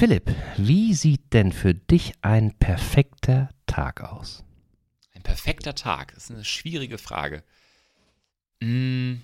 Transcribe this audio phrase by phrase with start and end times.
[0.00, 4.42] Philipp, wie sieht denn für dich ein perfekter Tag aus?
[5.12, 7.44] Ein perfekter Tag, das ist eine schwierige Frage.
[8.62, 9.20] Hm,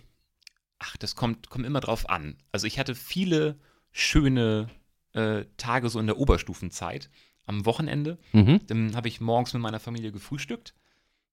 [0.78, 2.36] ach, das kommt, kommt immer drauf an.
[2.52, 3.58] Also ich hatte viele
[3.90, 4.68] schöne
[5.14, 7.08] äh, Tage so in der Oberstufenzeit.
[7.46, 8.60] Am Wochenende, Mhm.
[8.66, 10.74] dann habe ich morgens mit meiner Familie gefrühstückt.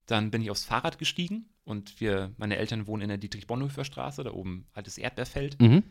[0.05, 4.23] Dann bin ich aufs Fahrrad gestiegen und wir, meine Eltern wohnen in der Dietrich-Bonhoeffer Straße,
[4.23, 5.62] da oben altes Erdbeerfeld.
[5.62, 5.84] Mhm.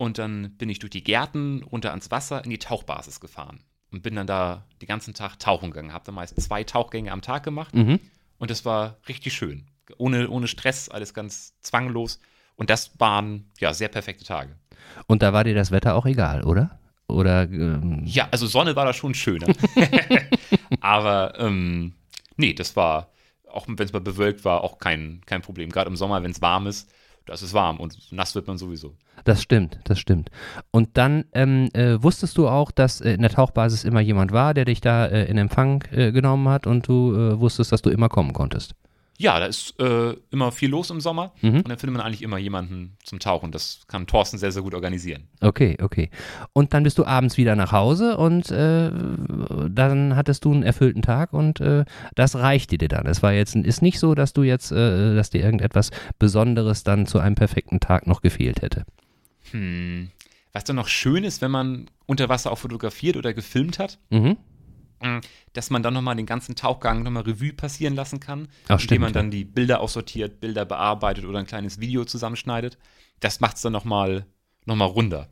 [0.00, 3.60] Und dann bin ich durch die Gärten runter ans Wasser in die Tauchbasis gefahren
[3.92, 5.92] und bin dann da den ganzen Tag tauchen gegangen.
[5.92, 8.00] Habe dann meist zwei Tauchgänge am Tag gemacht Mhm.
[8.38, 9.66] und das war richtig schön.
[9.98, 12.18] Ohne, ohne Stress, alles ganz zwanglos.
[12.56, 14.56] Und das waren ja sehr perfekte Tage.
[15.06, 16.78] Und da war dir das Wetter auch egal, oder?
[17.06, 19.48] Oder ähm, Ja, also Sonne war da schon schöner.
[20.80, 21.92] Aber ähm,
[22.38, 23.10] nee, das war,
[23.50, 25.68] auch wenn es mal bewölkt war, auch kein, kein Problem.
[25.70, 26.90] Gerade im Sommer, wenn es warm ist,
[27.30, 28.92] das ist warm und nass wird man sowieso.
[29.24, 30.30] das stimmt, das stimmt.
[30.72, 34.52] Und dann ähm, äh, wusstest du auch, dass äh, in der Tauchbasis immer jemand war,
[34.52, 37.90] der dich da äh, in Empfang äh, genommen hat und du äh, wusstest, dass du
[37.90, 38.74] immer kommen konntest.
[39.20, 41.56] Ja, da ist äh, immer viel los im Sommer Mhm.
[41.56, 43.52] und dann findet man eigentlich immer jemanden zum Tauchen.
[43.52, 45.28] Das kann Thorsten sehr, sehr gut organisieren.
[45.42, 46.08] Okay, okay.
[46.54, 48.90] Und dann bist du abends wieder nach Hause und äh,
[49.68, 53.04] dann hattest du einen erfüllten Tag und äh, das reichte dir dann.
[53.04, 57.04] Es war jetzt ist nicht so, dass du jetzt, äh, dass dir irgendetwas Besonderes dann
[57.04, 58.84] zu einem perfekten Tag noch gefehlt hätte.
[59.50, 60.08] Hm.
[60.54, 64.38] Was dann noch schön ist, wenn man unter Wasser auch fotografiert oder gefilmt hat, Mhm.
[65.02, 65.20] Mh,
[65.52, 69.00] dass man dann nochmal den ganzen Tauchgang nochmal Revue passieren lassen kann, Ach, indem stimmt,
[69.00, 69.14] man ja.
[69.14, 72.78] dann die Bilder aussortiert, Bilder bearbeitet oder ein kleines Video zusammenschneidet.
[73.20, 74.26] Das macht es dann nochmal
[74.64, 75.28] noch mal runder.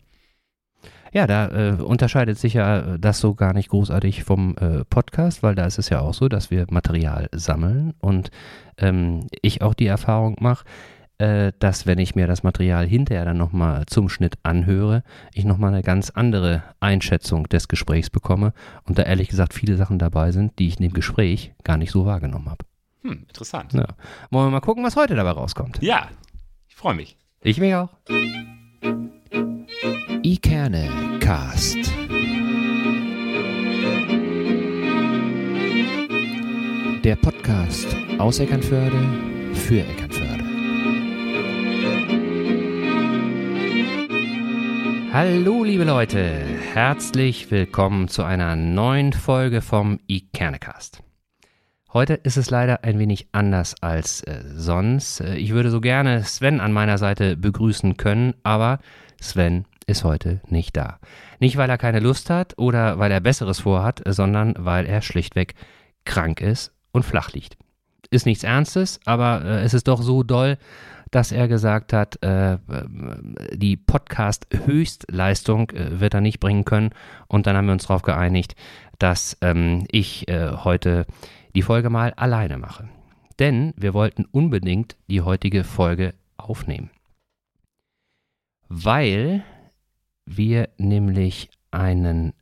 [1.12, 5.42] Ja, da äh, unterscheidet sich ja äh, das so gar nicht großartig vom äh, Podcast,
[5.42, 8.30] weil da ist es ja auch so, dass wir Material sammeln und
[8.76, 10.64] ähm, ich auch die Erfahrung mache,
[11.18, 15.02] äh, dass wenn ich mir das Material hinterher dann nochmal zum Schnitt anhöre,
[15.32, 18.52] ich nochmal eine ganz andere Einschätzung des Gesprächs bekomme
[18.84, 21.90] und da ehrlich gesagt viele Sachen dabei sind, die ich in dem Gespräch gar nicht
[21.90, 22.64] so wahrgenommen habe.
[23.02, 23.72] Hm, interessant.
[23.72, 23.86] Ja.
[24.30, 25.82] Wollen wir mal gucken, was heute dabei rauskommt?
[25.82, 26.08] Ja,
[26.68, 27.16] ich freue mich.
[27.42, 27.90] Ich mich auch.
[30.22, 30.88] Ikerne
[31.20, 31.78] Cast.
[37.04, 38.98] Der Podcast aus Eckernförde
[39.54, 40.07] für Eckernförde.
[45.10, 46.20] Hallo liebe Leute,
[46.74, 51.02] herzlich willkommen zu einer neuen Folge vom iKernecast.
[51.94, 55.22] Heute ist es leider ein wenig anders als äh, sonst.
[55.22, 58.80] Äh, ich würde so gerne Sven an meiner Seite begrüßen können, aber
[59.18, 60.98] Sven ist heute nicht da.
[61.40, 65.54] Nicht, weil er keine Lust hat oder weil er Besseres vorhat, sondern weil er schlichtweg
[66.04, 67.56] krank ist und flach liegt.
[68.10, 70.58] Ist nichts Ernstes, aber äh, es ist doch so doll,
[71.10, 72.58] dass er gesagt hat, äh,
[73.52, 76.90] die Podcast-Höchstleistung äh, wird er nicht bringen können.
[77.26, 78.56] Und dann haben wir uns darauf geeinigt,
[78.98, 81.06] dass ähm, ich äh, heute
[81.54, 82.88] die Folge mal alleine mache.
[83.38, 86.90] Denn wir wollten unbedingt die heutige Folge aufnehmen.
[88.68, 89.44] Weil
[90.26, 92.34] wir nämlich einen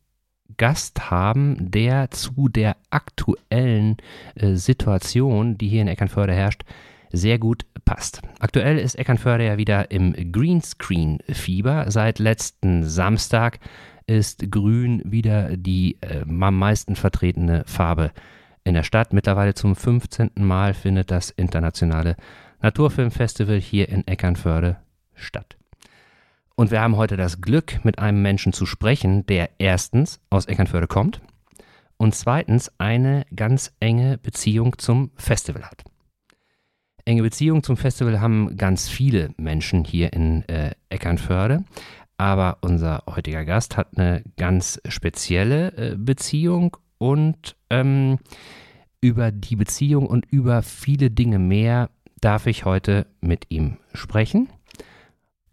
[0.56, 3.98] Gast haben, der zu der aktuellen
[4.34, 6.64] äh, Situation, die hier in Eckernförde herrscht,
[7.12, 8.20] sehr gut passt.
[8.38, 11.90] Aktuell ist Eckernförde ja wieder im Greenscreen-Fieber.
[11.90, 13.58] Seit letzten Samstag
[14.06, 18.12] ist Grün wieder die äh, am meisten vertretene Farbe
[18.64, 19.12] in der Stadt.
[19.12, 20.30] Mittlerweile zum 15.
[20.36, 22.16] Mal findet das internationale
[22.60, 24.76] Naturfilmfestival hier in Eckernförde
[25.14, 25.56] statt.
[26.54, 30.86] Und wir haben heute das Glück, mit einem Menschen zu sprechen, der erstens aus Eckernförde
[30.86, 31.20] kommt
[31.96, 35.84] und zweitens eine ganz enge Beziehung zum Festival hat.
[37.06, 41.64] Enge Beziehung zum Festival haben ganz viele Menschen hier in äh, Eckernförde,
[42.18, 48.18] aber unser heutiger Gast hat eine ganz spezielle äh, Beziehung und ähm,
[49.00, 51.90] über die Beziehung und über viele Dinge mehr
[52.20, 54.48] darf ich heute mit ihm sprechen.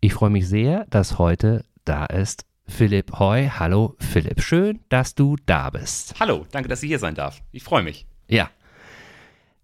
[0.01, 3.49] Ich freue mich sehr, dass heute da ist Philipp Heu.
[3.59, 6.15] Hallo Philipp, schön, dass du da bist.
[6.19, 7.43] Hallo, danke, dass ich hier sein darf.
[7.51, 8.07] Ich freue mich.
[8.27, 8.49] Ja.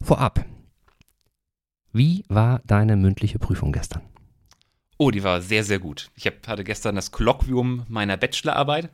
[0.02, 0.46] Vorab,
[1.92, 4.02] wie war deine mündliche Prüfung gestern?
[4.98, 6.12] Oh, die war sehr, sehr gut.
[6.16, 8.90] Ich hab, hatte gestern das Kolloquium meiner Bachelorarbeit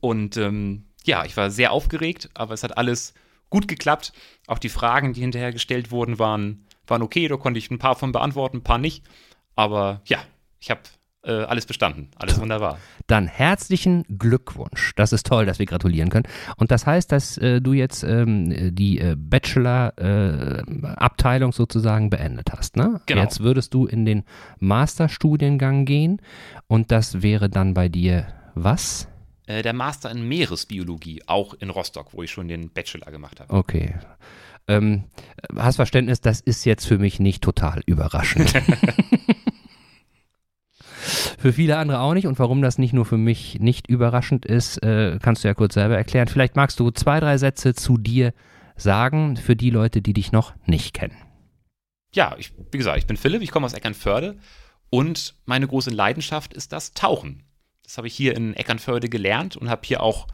[0.00, 3.14] und ähm, ja, ich war sehr aufgeregt, aber es hat alles
[3.50, 4.12] gut geklappt.
[4.46, 7.28] Auch die Fragen, die hinterher gestellt wurden, waren, waren okay.
[7.28, 9.04] Da konnte ich ein paar von beantworten, ein paar nicht.
[9.54, 10.18] Aber ja,
[10.58, 10.80] ich habe
[11.26, 12.08] äh, alles bestanden.
[12.16, 12.78] Alles wunderbar.
[13.06, 14.94] Dann herzlichen Glückwunsch.
[14.96, 16.26] Das ist toll, dass wir gratulieren können.
[16.56, 22.76] Und das heißt, dass äh, du jetzt ähm, die äh, Bachelor-Abteilung sozusagen beendet hast.
[22.76, 23.00] Ne?
[23.06, 23.22] Genau.
[23.22, 24.22] Jetzt würdest du in den
[24.58, 26.20] Masterstudiengang gehen
[26.68, 29.08] und das wäre dann bei dir was?
[29.46, 33.50] Äh, der Master in Meeresbiologie, auch in Rostock, wo ich schon den Bachelor gemacht habe.
[33.52, 33.94] Okay.
[34.68, 35.04] Ähm,
[35.56, 38.52] hast Verständnis, das ist jetzt für mich nicht total überraschend.
[41.38, 42.26] für viele andere auch nicht.
[42.26, 45.74] Und warum das nicht nur für mich nicht überraschend ist, äh, kannst du ja kurz
[45.74, 46.28] selber erklären.
[46.28, 48.32] Vielleicht magst du zwei, drei Sätze zu dir
[48.76, 51.16] sagen für die Leute, die dich noch nicht kennen.
[52.14, 54.38] Ja, ich, wie gesagt, ich bin Philipp, ich komme aus Eckernförde
[54.90, 57.42] und meine große Leidenschaft ist das Tauchen.
[57.82, 60.26] Das habe ich hier in Eckernförde gelernt und habe hier auch,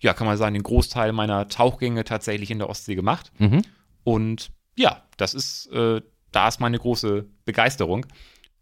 [0.00, 3.32] ja, kann man sagen, den Großteil meiner Tauchgänge tatsächlich in der Ostsee gemacht.
[3.38, 3.62] Mhm.
[4.04, 6.00] Und ja, das ist, äh,
[6.32, 8.06] da ist meine große Begeisterung.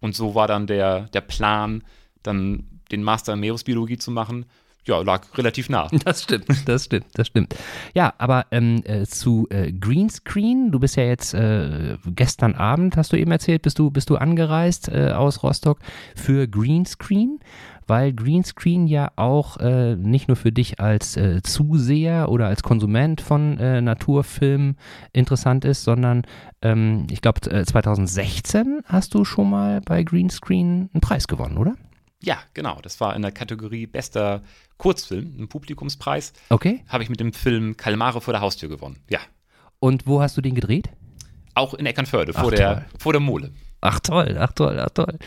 [0.01, 1.83] Und so war dann der, der Plan,
[2.23, 4.47] dann den Master in Meeresbiologie zu machen.
[4.87, 5.89] Ja, lag relativ nah.
[6.05, 7.55] Das stimmt, das stimmt, das stimmt.
[7.95, 13.13] Ja, aber ähm, äh, zu äh, Greenscreen, du bist ja jetzt äh, gestern Abend, hast
[13.13, 15.81] du eben erzählt, bist du, bist du angereist äh, aus Rostock
[16.15, 17.41] für Greenscreen,
[17.89, 23.21] weil Greenscreen ja auch äh, nicht nur für dich als äh, Zuseher oder als Konsument
[23.21, 24.77] von Naturfilmen
[25.13, 26.23] interessant ist, sondern
[26.63, 31.75] ähm, ich glaube 2016 hast du schon mal bei Greenscreen einen Preis gewonnen, oder?
[32.27, 32.81] Ja, genau.
[32.83, 34.43] Das war in der Kategorie bester
[34.79, 36.33] Kurzfilm, ein Publikumspreis.
[36.51, 36.83] Okay.
[36.89, 38.99] Habe ich mit dem Film Kalmare vor der Haustür gewonnen.
[39.09, 39.21] Ja.
[39.79, 40.91] Und wo hast du den gedreht?
[41.55, 43.53] Auch in Eckernförde, vor, der, vor der Mole.
[43.81, 45.19] Ach toll, ach toll, ach toll.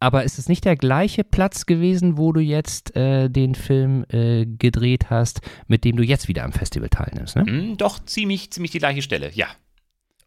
[0.00, 4.46] Aber ist es nicht der gleiche Platz gewesen, wo du jetzt äh, den Film äh,
[4.46, 7.36] gedreht hast, mit dem du jetzt wieder am Festival teilnimmst?
[7.36, 7.44] Ne?
[7.44, 9.46] Mm, doch, ziemlich, ziemlich die gleiche Stelle, ja.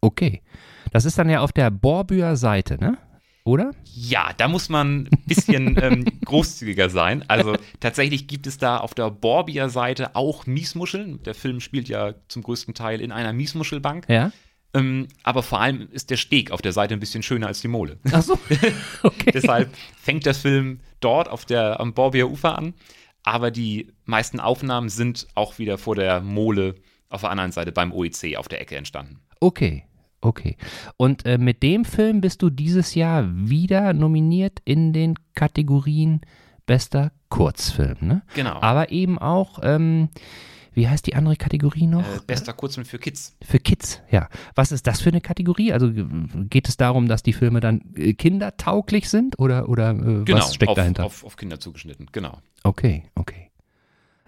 [0.00, 0.42] Okay.
[0.92, 2.98] Das ist dann ja auf der Borbüer Seite, ne?
[3.48, 3.72] Oder?
[3.84, 7.24] Ja, da muss man ein bisschen ähm, großzügiger sein.
[7.28, 11.22] Also tatsächlich gibt es da auf der Borbia-Seite auch Miesmuscheln.
[11.24, 14.08] Der Film spielt ja zum größten Teil in einer Miesmuschelbank.
[14.08, 14.32] Ja.
[14.74, 17.68] Ähm, aber vor allem ist der Steg auf der Seite ein bisschen schöner als die
[17.68, 17.98] Mole.
[18.12, 18.38] Ach so.
[19.02, 19.30] Okay.
[19.32, 22.74] Deshalb fängt der Film dort auf der, am Borbia Ufer an.
[23.22, 26.74] Aber die meisten Aufnahmen sind auch wieder vor der Mole
[27.08, 29.20] auf der anderen Seite beim OEC auf der Ecke entstanden.
[29.40, 29.87] Okay.
[30.20, 30.56] Okay.
[30.96, 36.20] Und äh, mit dem Film bist du dieses Jahr wieder nominiert in den Kategorien
[36.66, 38.22] bester Kurzfilm, ne?
[38.34, 38.60] Genau.
[38.60, 40.08] Aber eben auch, ähm,
[40.72, 42.02] wie heißt die andere Kategorie noch?
[42.02, 43.36] Äh, bester Kurzfilm für Kids.
[43.42, 44.28] Für Kids, ja.
[44.54, 45.72] Was ist das für eine Kategorie?
[45.72, 50.38] Also geht es darum, dass die Filme dann äh, kindertauglich sind oder, oder äh, genau,
[50.38, 51.04] was steckt auf, dahinter?
[51.04, 52.38] Auf, auf Kinder zugeschnitten, genau.
[52.64, 53.50] Okay, okay.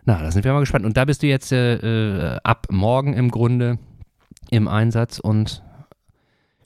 [0.04, 0.84] Na, da sind wir mal gespannt.
[0.84, 1.74] Und da bist du jetzt äh,
[2.34, 3.78] äh ab morgen im Grunde
[4.50, 5.62] im Einsatz und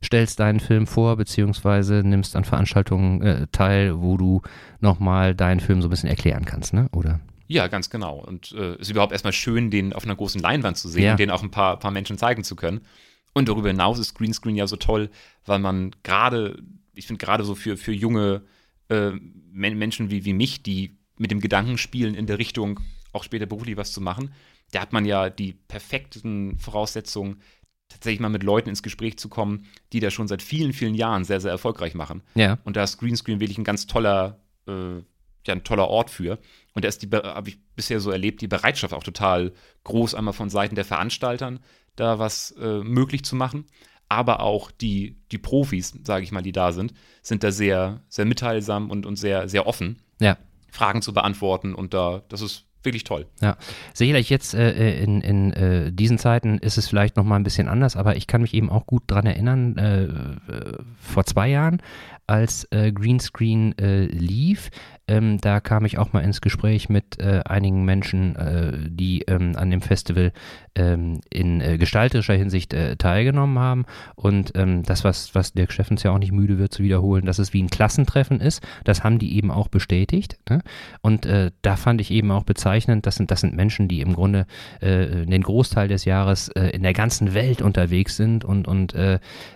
[0.04, 4.42] stellst deinen Film vor, beziehungsweise nimmst an Veranstaltungen äh, teil, wo du
[4.80, 6.88] nochmal deinen Film so ein bisschen erklären kannst, ne?
[6.92, 7.20] Oder?
[7.46, 8.18] Ja, ganz genau.
[8.18, 11.10] Und es äh, ist überhaupt erstmal schön, den auf einer großen Leinwand zu sehen Ja.
[11.12, 12.80] und den auch ein paar, paar Menschen zeigen zu können.
[13.34, 15.10] Und darüber hinaus ist Greenscreen ja so toll,
[15.44, 16.62] weil man gerade,
[16.94, 18.42] ich finde gerade so für, für junge
[18.88, 19.10] äh,
[19.52, 22.80] Men Menschen wie, wie mich, die mit dem Gedanken spielen, in der Richtung
[23.12, 24.32] auch später beruflich was zu machen,
[24.72, 27.36] da hat man ja die perfekten Voraussetzungen,
[27.94, 31.24] tatsächlich mal mit Leuten ins Gespräch zu kommen, die das schon seit vielen, vielen Jahren
[31.24, 32.22] sehr, sehr erfolgreich machen.
[32.34, 32.58] Ja.
[32.64, 34.96] Und da ist Greenscreen wirklich ein ganz toller, äh,
[35.46, 36.38] ja, ein toller Ort für.
[36.74, 39.52] Und da ist die, habe ich bisher so erlebt, die Bereitschaft auch total
[39.84, 41.60] groß, einmal von Seiten der Veranstaltern,
[41.96, 43.66] da was äh, möglich zu machen.
[44.08, 46.92] Aber auch die, die Profis, sage ich mal, die da sind,
[47.22, 50.36] sind da sehr, sehr mitteilsam und, und sehr, sehr offen, Ja.
[50.70, 51.74] Fragen zu beantworten.
[51.74, 53.26] Und da, das ist wirklich toll.
[53.40, 53.56] Ja,
[53.92, 57.68] sicherlich jetzt äh, in, in äh, diesen Zeiten ist es vielleicht noch mal ein bisschen
[57.68, 61.80] anders, aber ich kann mich eben auch gut dran erinnern, äh, äh, vor zwei Jahren,
[62.26, 64.70] als äh, Greenscreen äh, lief,
[65.06, 69.52] ähm, da kam ich auch mal ins Gespräch mit äh, einigen Menschen, äh, die ähm,
[69.56, 70.32] an dem Festival
[70.74, 73.84] ähm, in äh, gestalterischer Hinsicht äh, teilgenommen haben.
[74.14, 77.38] Und ähm, das, was, was Dirk Steffens ja auch nicht müde wird zu wiederholen, dass
[77.38, 80.38] es wie ein Klassentreffen ist, das haben die eben auch bestätigt.
[80.48, 80.62] Ne?
[81.02, 84.14] Und äh, da fand ich eben auch bezeichnend, das sind, das sind Menschen, die im
[84.14, 84.46] Grunde
[84.80, 88.94] äh, den Großteil des Jahres in der ganzen Welt unterwegs sind und, und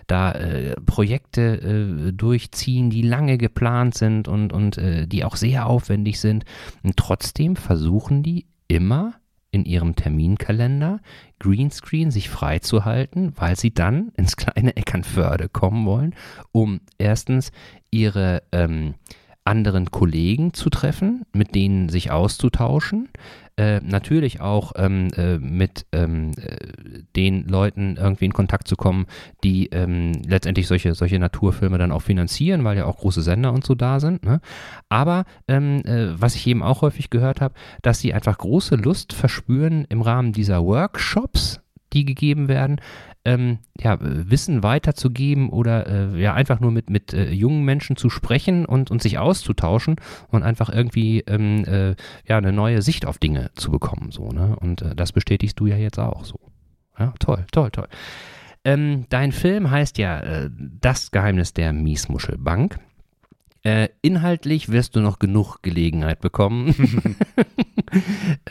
[0.07, 0.35] da
[0.85, 6.45] Projekte durchziehen, die lange geplant sind und, und die auch sehr aufwendig sind.
[6.83, 9.15] Und trotzdem versuchen die immer
[9.51, 10.99] in ihrem Terminkalender
[11.39, 16.15] Greenscreen sich freizuhalten, weil sie dann ins kleine Eckernförde kommen wollen,
[16.51, 17.51] um erstens
[17.89, 18.93] ihre ähm,
[19.43, 23.09] anderen Kollegen zu treffen, mit denen sich auszutauschen,
[23.59, 29.05] äh, natürlich auch ähm, äh, mit ähm, äh, den Leuten irgendwie in Kontakt zu kommen,
[29.43, 33.65] die ähm, letztendlich solche, solche Naturfilme dann auch finanzieren, weil ja auch große Sender und
[33.65, 34.23] so da sind.
[34.23, 34.39] Ne?
[34.87, 39.11] Aber ähm, äh, was ich eben auch häufig gehört habe, dass sie einfach große Lust
[39.11, 41.59] verspüren im Rahmen dieser Workshops,
[41.91, 42.79] die gegeben werden,
[43.25, 48.09] ähm, ja, Wissen weiterzugeben oder äh, ja einfach nur mit, mit äh, jungen Menschen zu
[48.09, 49.97] sprechen und, und sich auszutauschen
[50.29, 51.95] und einfach irgendwie ähm, äh,
[52.25, 54.11] ja, eine neue Sicht auf Dinge zu bekommen.
[54.11, 54.55] So, ne?
[54.59, 56.39] Und äh, das bestätigst du ja jetzt auch so.
[56.97, 57.87] Ja, toll, toll, toll.
[58.65, 60.49] Ähm, dein Film heißt ja äh,
[60.81, 62.79] Das Geheimnis der Miesmuschelbank.
[63.61, 66.73] Äh, inhaltlich wirst du noch genug Gelegenheit bekommen,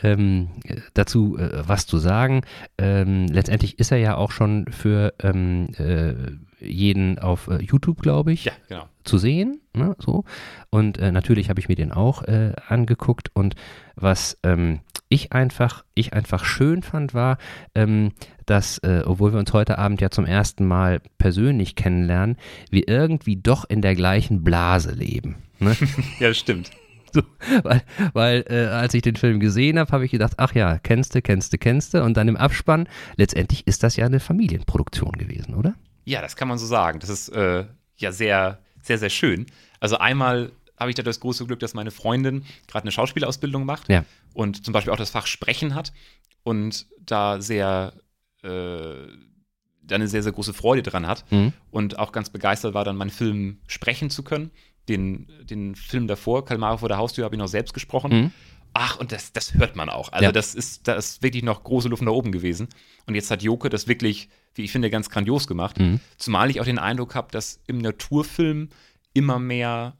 [0.03, 0.49] ähm,
[0.93, 2.41] dazu äh, was zu sagen.
[2.77, 6.13] Ähm, letztendlich ist er ja auch schon für ähm, äh,
[6.59, 8.85] jeden auf äh, YouTube, glaube ich, Ja, genau.
[9.03, 9.61] zu sehen.
[9.73, 10.25] Ne, so.
[10.69, 13.31] Und äh, natürlich habe ich mir den auch äh, angeguckt.
[13.33, 13.55] Und
[13.95, 17.37] was ähm, ich einfach, ich einfach schön fand, war,
[17.75, 18.11] ähm,
[18.45, 22.37] dass, äh, obwohl wir uns heute Abend ja zum ersten Mal persönlich kennenlernen,
[22.71, 25.35] wir irgendwie doch in der gleichen Blase leben.
[25.59, 25.75] Ne?
[26.19, 26.71] Ja, das stimmt.
[27.13, 27.21] So,
[27.63, 27.81] weil,
[28.13, 31.21] weil äh, als ich den Film gesehen habe, habe ich gedacht, ach ja, kennst du,
[31.21, 32.03] kennst du, kennst du.
[32.03, 32.87] Und dann im Abspann,
[33.17, 35.73] letztendlich ist das ja eine Familienproduktion gewesen, oder?
[36.05, 36.99] Ja, das kann man so sagen.
[36.99, 37.65] Das ist äh,
[37.97, 39.45] ja sehr, sehr, sehr schön.
[39.79, 43.89] Also einmal habe ich da das große Glück, dass meine Freundin gerade eine Schauspielausbildung macht
[43.89, 44.05] Ja.
[44.33, 45.91] und zum Beispiel auch das Fach Sprechen hat
[46.43, 47.93] und da sehr,
[48.43, 48.93] äh,
[49.83, 51.53] da eine sehr, sehr große Freude dran hat Mhm.
[51.71, 54.51] und auch ganz begeistert war, dann meinen Film sprechen zu können.
[54.89, 58.11] Den, den Film davor, Kalmare vor der Haustür, habe ich noch selbst gesprochen.
[58.11, 58.31] Mhm.
[58.73, 60.11] Ach, und das, das hört man auch.
[60.11, 60.31] Also Ja.
[60.31, 62.67] das ist, da ist wirklich noch große Luft nach oben gewesen.
[63.07, 65.79] Und jetzt hat Joke das wirklich, wie ich finde, ganz grandios gemacht.
[65.79, 65.99] Mhm.
[66.17, 68.69] Zumal ich auch den Eindruck habe, dass im Naturfilm
[69.13, 69.95] immer mehr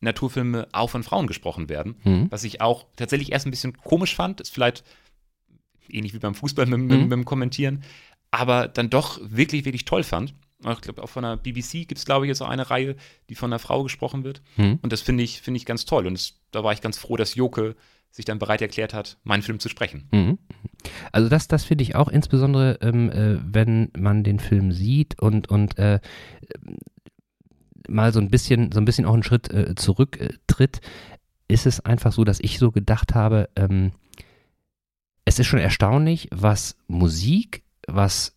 [0.00, 1.96] Naturfilme auch von Frauen gesprochen werden.
[2.04, 2.26] Mhm.
[2.30, 4.82] Was ich auch tatsächlich erst ein bisschen komisch fand, ist vielleicht
[5.88, 7.02] ähnlich wie beim Fußball mit, mit, Mhm.
[7.04, 7.82] mit dem Kommentieren,
[8.30, 10.34] aber dann doch wirklich, wirklich toll fand.
[10.68, 12.96] Ich glaube, auch von der BBC gibt es, glaube ich, jetzt auch eine Reihe,
[13.28, 14.42] die von einer Frau gesprochen wird.
[14.56, 14.78] Mhm.
[14.82, 16.06] Und das finde ich, finde ich ganz toll.
[16.06, 17.76] Und das, da war ich ganz froh, dass Joke
[18.10, 20.08] sich dann bereit erklärt hat, meinen Film zu sprechen.
[20.12, 20.38] Mhm.
[21.12, 25.48] Also das, das finde ich auch insbesondere, ähm, äh, wenn man den Film sieht und,
[25.48, 26.00] und äh,
[27.88, 31.80] mal so ein bisschen, so ein bisschen auch einen Schritt äh, zurücktritt, äh, ist es
[31.80, 33.92] einfach so, dass ich so gedacht habe, ähm,
[35.24, 38.36] es ist schon erstaunlich, was Musik, was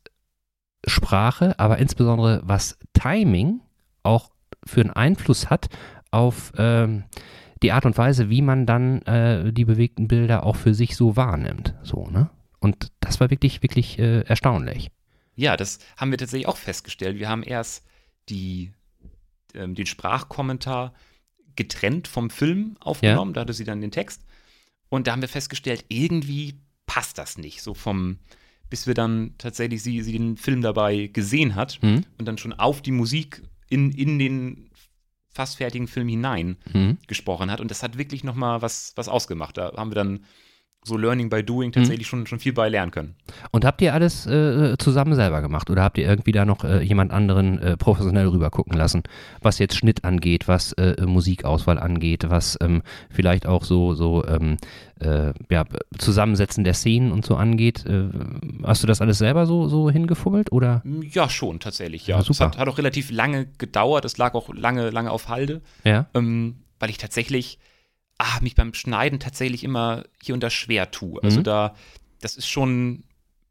[0.85, 3.61] Sprache, aber insbesondere was Timing
[4.03, 4.31] auch
[4.65, 5.69] für einen Einfluss hat
[6.11, 7.03] auf ähm,
[7.61, 11.15] die Art und Weise, wie man dann äh, die bewegten Bilder auch für sich so
[11.15, 11.73] wahrnimmt.
[11.83, 12.29] So, ne?
[12.59, 14.89] Und das war wirklich, wirklich äh, erstaunlich.
[15.35, 17.19] Ja, das haben wir tatsächlich auch festgestellt.
[17.19, 17.85] Wir haben erst
[18.29, 18.71] die,
[19.53, 20.93] ähm, den Sprachkommentar
[21.55, 23.33] getrennt vom Film aufgenommen.
[23.33, 24.23] Da hatte sie dann den Text.
[24.89, 27.61] Und da haben wir festgestellt, irgendwie passt das nicht.
[27.61, 28.19] So vom,
[28.73, 32.05] bis wir dann tatsächlich sie, sie den Film dabei gesehen hat Mhm.
[32.17, 34.71] und dann schon auf die Musik in, in den
[35.29, 36.97] fast fertigen Film hinein Mhm.
[37.05, 37.61] gesprochen hat.
[37.61, 39.57] Und das hat wirklich nochmal was, was ausgemacht.
[39.57, 40.21] Da haben wir dann
[40.85, 41.73] so Learning by Doing Mhm.
[41.73, 43.15] tatsächlich schon, schon viel bei lernen können.
[43.51, 46.81] Und habt ihr alles äh, zusammen selber gemacht oder habt ihr irgendwie da noch äh,
[46.83, 49.03] jemand anderen äh, professionell rüber gucken lassen,
[49.41, 54.57] was jetzt Schnitt angeht, was äh, Musikauswahl angeht, was ähm, vielleicht auch so so ähm,
[54.99, 55.63] äh, ja,
[55.97, 57.85] Zusammensetzen der Szenen und so angeht?
[57.85, 58.09] Äh,
[58.63, 60.81] hast du das alles selber so so hingefummelt oder?
[61.11, 62.17] Ja, schon, tatsächlich, ja.
[62.17, 62.45] Ja, super.
[62.45, 64.05] hat, hat auch relativ lange gedauert.
[64.05, 66.07] Es lag auch lange, lange auf Halde, Ja.
[66.13, 67.57] ähm, weil ich tatsächlich
[68.23, 71.21] ah, mich beim Schneiden tatsächlich immer hier und da schwer tue.
[71.23, 71.43] Also Mhm.
[71.43, 71.75] da,
[72.21, 73.03] das ist schon,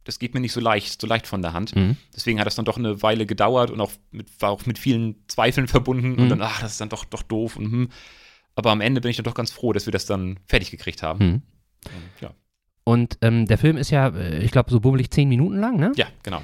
[0.04, 1.76] das geht mir nicht so leicht, so leicht von der Hand.
[1.76, 1.96] Mhm.
[2.14, 5.16] Deswegen hat das dann doch eine Weile gedauert und auch mit, war auch mit vielen
[5.28, 6.18] Zweifeln verbunden Mhm.
[6.18, 7.56] und dann, ach, das ist dann doch, doch doof.
[7.56, 7.88] Und, hm.
[8.54, 11.02] Aber am Ende bin ich dann doch ganz froh, dass wir das dann fertig gekriegt
[11.02, 11.24] haben.
[11.24, 11.42] Mhm.
[11.86, 12.30] Und, ja.
[12.84, 15.92] Und ähm, der Film ist ja, äh, ich glaube, so bummelig zehn Minuten lang, ne?
[15.96, 16.42] ja, genau.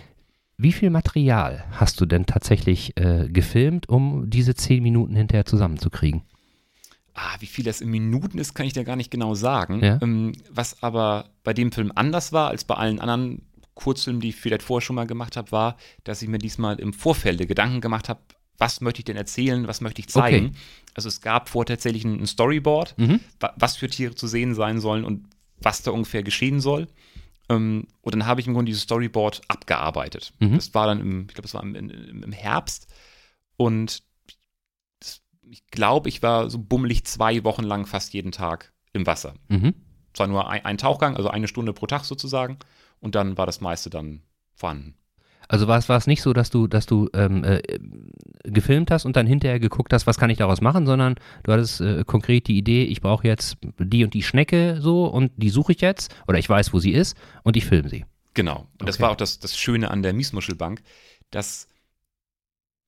[0.56, 6.22] Wie viel Material hast du denn tatsächlich äh, gefilmt, um diese zehn Minuten hinterher zusammenzukriegen?
[7.20, 9.82] Ah, wie viel das in Minuten ist, kann ich dir gar nicht genau sagen.
[9.82, 9.98] Ja.
[10.00, 13.42] Ähm, was aber bei dem Film anders war als bei allen anderen
[13.74, 16.92] Kurzfilmen, die ich vielleicht vorher schon mal gemacht habe, war, dass ich mir diesmal im
[16.92, 18.20] Vorfeld Gedanken gemacht habe,
[18.56, 20.46] was möchte ich denn erzählen, was möchte ich zeigen.
[20.46, 20.56] Okay.
[20.94, 23.20] Also es gab vor tatsächlich ein, Storyboard, Mhm.
[23.40, 25.26] wa- was für Tiere zu sehen sein sollen und
[25.60, 26.86] was da ungefähr geschehen soll.
[27.48, 30.32] Ähm, und dann habe ich im Grunde dieses Storyboard abgearbeitet.
[30.40, 30.54] Mhm.
[30.56, 32.86] Das war dann im, ich glaube, das war im, im, Herbst.
[33.56, 34.02] Und
[35.50, 39.34] ich glaube, ich war so bummelig zwei Wochen lang fast jeden Tag im Wasser.
[39.48, 39.74] Mhm.
[40.14, 42.58] Zwar nur ein, ein Tauchgang, also eine Stunde pro Tag sozusagen.
[43.00, 44.22] Und dann war das meiste dann
[44.54, 44.94] vorhanden.
[45.50, 47.62] Also war es, war es nicht so, dass du, dass du ähm, äh,
[48.44, 51.14] gefilmt hast und dann hinterher geguckt hast, was kann ich daraus machen, sondern
[51.44, 55.32] du hattest äh, konkret die Idee, ich brauche jetzt die und die Schnecke so und
[55.36, 58.04] die suche ich jetzt oder ich weiß, wo sie ist und ich filme sie.
[58.34, 58.66] Genau.
[58.78, 59.04] Und das Okay.
[59.04, 60.82] war auch das, das Schöne an der Miesmuschelbank,
[61.30, 61.66] dass,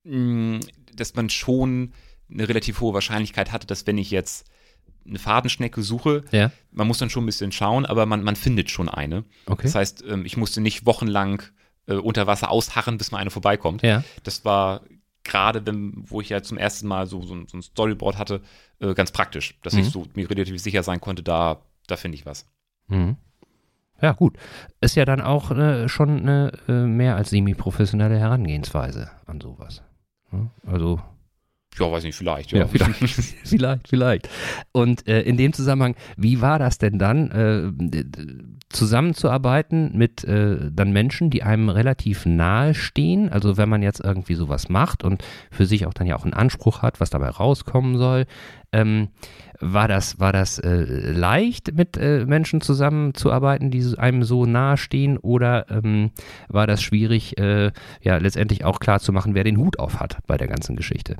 [0.03, 0.59] mh,
[0.93, 1.93] dass man schon
[2.31, 4.49] eine relativ hohe Wahrscheinlichkeit hatte, dass wenn ich jetzt
[5.05, 6.51] eine Fadenschnecke suche, Ja.
[6.71, 9.23] man muss dann schon ein bisschen schauen, aber man, man findet schon eine.
[9.47, 9.63] Okay.
[9.63, 11.41] Das heißt, ähm, ich musste nicht wochenlang
[11.87, 13.81] äh, unter Wasser ausharren, bis mal eine vorbeikommt.
[13.81, 14.03] ja.
[14.23, 14.81] Das war
[15.23, 18.41] gerade, wenn, wo ich ja zum ersten Mal so, so, ein- Storyboard hatte,
[18.79, 19.79] äh, ganz praktisch, dass Mhm.
[19.79, 22.45] ich so mir relativ sicher sein konnte, da, da finde ich was.
[22.87, 23.17] Mhm.
[24.01, 24.35] Ja, gut.
[24.81, 29.81] Ist ja dann auch äh, schon eine äh, mehr als semi-professionelle Herangehensweise an sowas.
[30.31, 31.01] Ja, Also,
[31.79, 32.51] Ja, weiß nicht, vielleicht.
[32.51, 32.95] Ja, vielleicht.
[33.43, 34.29] vielleicht, vielleicht.
[34.71, 38.03] Und äh, in dem Zusammenhang, wie war das denn dann, äh,
[38.69, 43.29] zusammenzuarbeiten mit äh, dann Menschen, die einem relativ nahe stehen?
[43.29, 46.33] Also wenn man jetzt irgendwie sowas macht und für sich auch dann ja auch einen
[46.33, 48.25] Anspruch hat, was dabei rauskommen soll,
[48.73, 49.09] ähm,
[49.59, 55.17] war das, war das äh, leicht, mit äh, Menschen zusammenzuarbeiten, die einem so nahe stehen,
[55.17, 56.11] oder ähm,
[56.47, 60.17] war das schwierig, äh, ja letztendlich auch klar zu machen, wer den Hut auf hat
[60.27, 61.17] bei der ganzen Geschichte?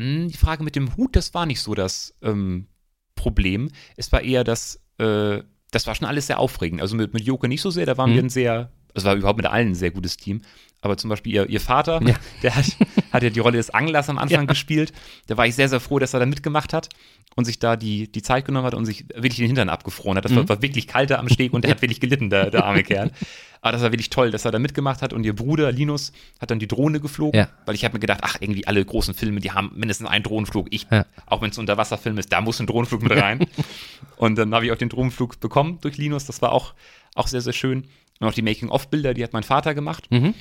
[0.00, 2.66] Hm, Die Frage mit dem Hut, das war nicht so das ähm,
[3.14, 3.70] Problem.
[3.96, 6.80] Es war eher das, äh, das war schon alles sehr aufregend.
[6.80, 8.14] Also mit, mit Joke nicht so sehr, da waren Mhm.
[8.14, 10.42] wir ein sehr, es war überhaupt mit allen ein sehr gutes Team.
[10.84, 12.14] Aber zum Beispiel ihr, ihr Vater, Ja.
[12.42, 12.64] der hat,
[13.12, 14.92] hat ja die Rolle des Anglers am Anfang gespielt.
[15.28, 16.88] Da war ich sehr, sehr froh, dass er da mitgemacht hat
[17.36, 20.24] und sich da die, die Zeit genommen hat und sich wirklich den Hintern abgefroren hat.
[20.24, 20.48] Das war, Mhm.
[20.48, 23.12] war wirklich kalter am Steg und der hat wirklich gelitten, der, der arme Kerl.
[23.60, 26.50] Aber das war wirklich toll, dass er da mitgemacht hat und ihr Bruder Linus hat
[26.50, 27.48] dann die Drohne geflogen, Ja.
[27.64, 30.66] weil ich habe mir gedacht, ach, irgendwie alle großen Filme, die haben mindestens einen Drohnenflug.
[30.70, 31.06] Ich, Ja.
[31.26, 33.46] auch wenn es ein Unterwasserfilm ist, da muss ein Drohnenflug mit rein.
[34.16, 36.24] und dann habe ich auch den Drohnenflug bekommen durch Linus.
[36.26, 36.74] Das war auch,
[37.14, 37.84] auch sehr, sehr schön.
[38.20, 40.10] Und auch die Making-of-Bilder, die hat mein Vater gemacht.
[40.10, 40.34] Mhm.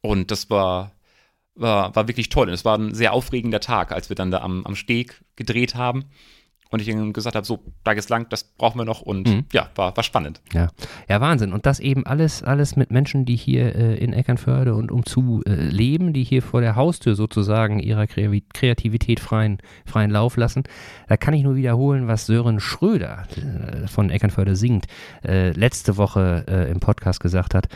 [0.00, 0.92] Und das war,
[1.54, 2.48] war, war wirklich toll.
[2.48, 5.74] Und es war ein sehr aufregender Tag, als wir dann da am, am Steg gedreht
[5.74, 6.04] haben.
[6.70, 9.00] Und ich ihm gesagt habe, so, da geht's lang, das brauchen wir noch.
[9.00, 9.44] Und Mhm.
[9.52, 10.40] ja, war, war spannend.
[10.52, 10.68] Ja.
[11.08, 11.52] ja, Wahnsinn.
[11.52, 15.54] Und das eben alles, alles mit Menschen, die hier äh, in Eckernförde und umzu äh,
[15.54, 20.64] leben, die hier vor der Haustür sozusagen ihrer Kreativität freien, freien Lauf lassen.
[21.08, 24.86] Da kann ich nur wiederholen, was Sören Schröder äh, von Eckernförde singt,
[25.24, 27.68] äh, letzte Woche äh, im Podcast gesagt hat,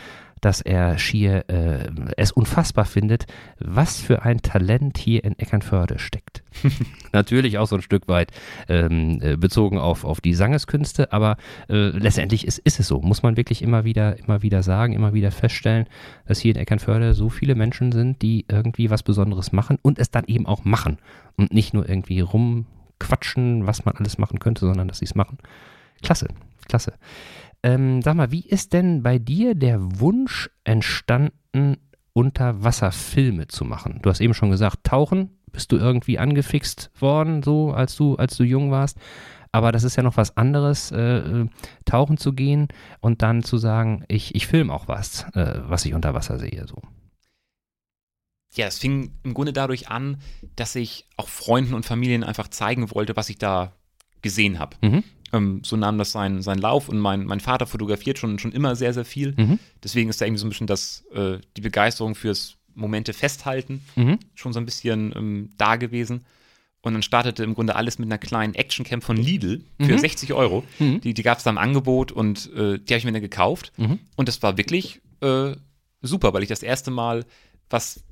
[0.43, 3.25] dass er schier äh, es unfassbar findet,
[3.59, 6.43] was für ein Talent hier in Eckernförde steckt.
[7.13, 8.31] Natürlich auch so ein Stück weit
[8.67, 11.37] ähm, äh, bezogen auf, auf die Sangeskünste, aber
[11.69, 15.13] äh, letztendlich ist, ist es so, muss man wirklich immer wieder, immer wieder sagen, immer
[15.13, 15.87] wieder feststellen,
[16.25, 20.11] dass hier in Eckernförde so viele Menschen sind, die irgendwie was Besonderes machen und es
[20.11, 20.97] dann eben auch machen
[21.37, 25.37] und nicht nur irgendwie rumquatschen, was man alles machen könnte, sondern dass sie es machen.
[26.01, 26.27] Klasse,
[26.67, 26.93] klasse.
[27.63, 31.77] Ähm, sag mal, wie ist denn bei dir der Wunsch entstanden,
[32.13, 33.99] Unterwasserfilme zu machen?
[34.01, 38.35] Du hast eben schon gesagt, Tauchen, bist du irgendwie angefixt worden, so als du, als
[38.35, 38.97] du jung warst.
[39.53, 41.47] Aber das ist ja noch was anderes, äh, äh,
[41.85, 42.67] tauchen zu gehen
[43.01, 46.65] und dann zu sagen, ich, ich filme auch was, äh, was ich unter Wasser sehe.
[46.67, 46.81] So.
[48.55, 50.17] Ja, es fing im Grunde dadurch an,
[50.55, 53.73] dass ich auch Freunden und Familien einfach zeigen wollte, was ich da
[54.23, 54.75] gesehen habe.
[54.81, 55.03] Mhm.
[55.33, 58.75] Ähm, so nahm das seinen, seinen Lauf und mein, mein Vater fotografiert schon, schon immer
[58.75, 59.33] sehr, sehr viel.
[59.35, 59.59] Mhm.
[59.83, 64.19] Deswegen ist da irgendwie so ein bisschen das, äh, die Begeisterung fürs Momente festhalten Mhm.
[64.35, 66.23] schon so ein bisschen ähm, da gewesen.
[66.81, 69.97] Und dann startete im Grunde alles mit einer kleinen Actioncam von Lidl für Mhm.
[69.99, 70.63] 60 Euro.
[70.79, 70.99] Mhm.
[71.01, 73.71] Die, die gab es da im Angebot und äh, die habe ich mir dann gekauft.
[73.77, 73.99] Mhm.
[74.17, 75.55] Und das war wirklich äh,
[76.01, 77.25] super, weil ich das erste Mal
[77.69, 78.03] was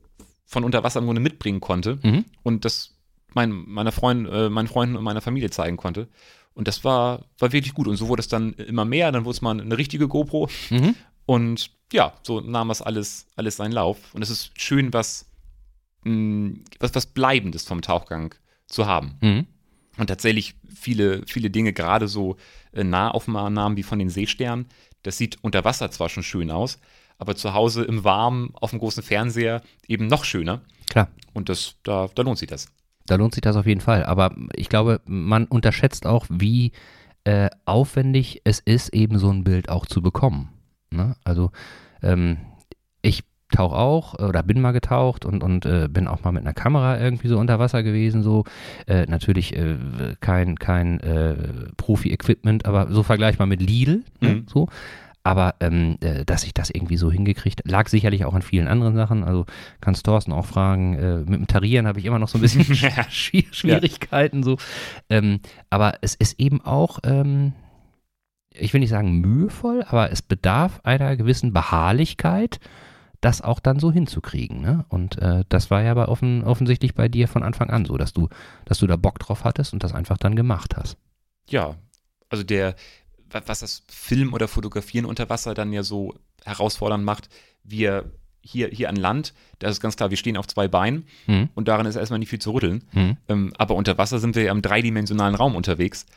[0.45, 2.25] von unter Wasser im Grunde mitbringen konnte Mhm.
[2.43, 2.95] und das
[3.33, 6.07] mein, meiner Freund, äh, meinen Freunden und meiner Familie zeigen konnte.
[6.53, 7.87] Und das war, war wirklich gut.
[7.87, 9.11] Und so wurde es dann immer mehr.
[9.11, 10.49] Dann wurde es mal eine richtige GoPro.
[10.69, 10.95] Mhm.
[11.25, 14.13] Und ja, so nahm das alles, alles seinen Lauf.
[14.13, 15.29] Und es ist schön, was,
[16.03, 18.35] mh, was, was Bleibendes vom Tauchgang
[18.67, 19.17] zu haben.
[19.21, 19.47] Mhm.
[19.97, 22.37] Und tatsächlich viele, viele Dinge, gerade so
[22.71, 24.67] äh, Nahaufnahmen wie von den Seesternen,
[25.03, 26.79] das sieht unter Wasser zwar schon schön aus,
[27.17, 30.61] aber zu Hause im Warmen auf dem großen Fernseher eben noch schöner.
[30.89, 31.09] Klar.
[31.33, 32.67] Und das, da, da lohnt sich das.
[33.11, 34.05] Da lohnt sich das auf jeden Fall.
[34.05, 36.71] Aber ich glaube, man unterschätzt auch, wie
[37.25, 40.47] äh, aufwendig es ist, eben so ein Bild auch zu bekommen.
[40.91, 41.17] Ne?
[41.25, 41.51] Also
[42.01, 42.37] ähm,
[43.01, 46.43] ich tauche auch äh, oder bin mal getaucht und, und äh, bin auch mal mit
[46.43, 48.23] einer Kamera irgendwie so unter Wasser gewesen.
[48.23, 48.45] So
[48.87, 49.75] äh, natürlich äh,
[50.21, 51.35] kein, kein äh,
[51.75, 54.05] Profi-Equipment, aber so vergleichbar mit Lidl.
[54.21, 54.29] Ne?
[54.29, 54.45] Mhm.
[54.47, 54.69] So.
[55.23, 58.95] Aber ähm, äh, dass ich das irgendwie so hingekriegt, lag sicherlich auch an vielen anderen
[58.95, 59.23] Sachen.
[59.23, 59.45] Also
[59.79, 60.95] kannst Thorsten auch fragen.
[60.95, 62.63] Äh, mit dem Tarieren habe ich immer noch so ein bisschen
[63.09, 64.57] Schwier Schwierigkeiten so.
[65.09, 67.53] Ähm, aber es ist eben auch, ähm,
[68.53, 72.59] ich will nicht sagen mühevoll, aber es bedarf einer gewissen Beharrlichkeit,
[73.21, 74.59] das auch dann so hinzukriegen.
[74.61, 74.85] Ne?
[74.89, 78.13] Und äh, das war ja aber offen, offensichtlich bei dir von Anfang an so, dass
[78.13, 78.27] du,
[78.65, 80.97] dass du da Bock drauf hattest und das einfach dann gemacht hast.
[81.47, 81.75] Ja,
[82.29, 82.75] also der,
[83.33, 87.29] was das Film oder Fotografieren unter Wasser dann ja so herausfordernd macht,
[87.63, 88.11] wir
[88.43, 91.49] hier, hier an Land, da ist ganz klar, wir stehen auf zwei Beinen Mhm.
[91.53, 92.83] und daran ist erstmal nicht viel zu rütteln.
[92.91, 93.17] Mhm.
[93.27, 96.07] Ähm, aber unter Wasser sind wir ja im dreidimensionalen Raum unterwegs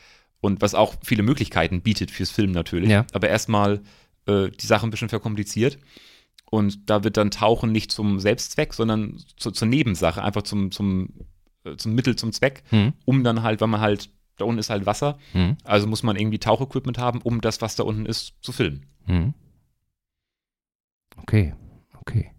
[0.40, 2.88] und was auch viele Möglichkeiten bietet fürs Film natürlich.
[2.90, 3.04] Ja.
[3.12, 3.82] Aber erstmal
[4.26, 5.78] äh, die Sache ein bisschen verkompliziert.
[6.50, 11.08] Und da wird dann Tauchen nicht zum Selbstzweck, sondern zu, zur Nebensache, einfach zum, zum,
[11.64, 12.92] äh, zum Mittel zum Zweck, Mhm.
[13.04, 15.56] um dann halt, weil man halt, da unten ist halt Wasser, Mhm.
[15.64, 18.86] also muss man irgendwie Tauchequipment haben, um das, was da unten ist, zu filmen.
[19.06, 19.34] Mhm.
[21.16, 21.54] Okay,
[22.00, 22.30] okay.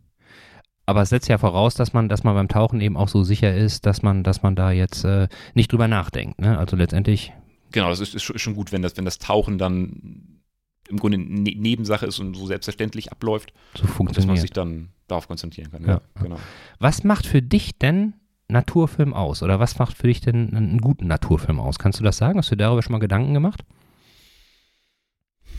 [0.86, 3.56] Aber es setzt ja voraus, dass man, dass man beim Tauchen eben auch so sicher
[3.56, 6.40] ist, dass man, dass man da jetzt äh, nicht drüber nachdenkt.
[6.40, 6.58] Ne?
[6.58, 7.34] Also letztendlich,
[7.72, 10.42] Genau, das ist, ist, schon- gut, wenn das, wenn das Tauchen dann
[10.88, 14.40] im Grunde ne Nebensache ist und so selbstverständlich abläuft, so dass man funktioniert.
[14.40, 15.84] sich dann darauf konzentrieren kann.
[15.86, 16.02] Ja.
[16.22, 16.38] genau.
[16.80, 18.14] Was macht für dich denn
[18.48, 19.42] Naturfilm aus?
[19.44, 21.80] Oder was macht für dich denn einen guten Naturfilm aus?
[21.80, 22.38] Kannst du das sagen?
[22.38, 23.64] Hast du darüber schon mal Gedanken gemacht?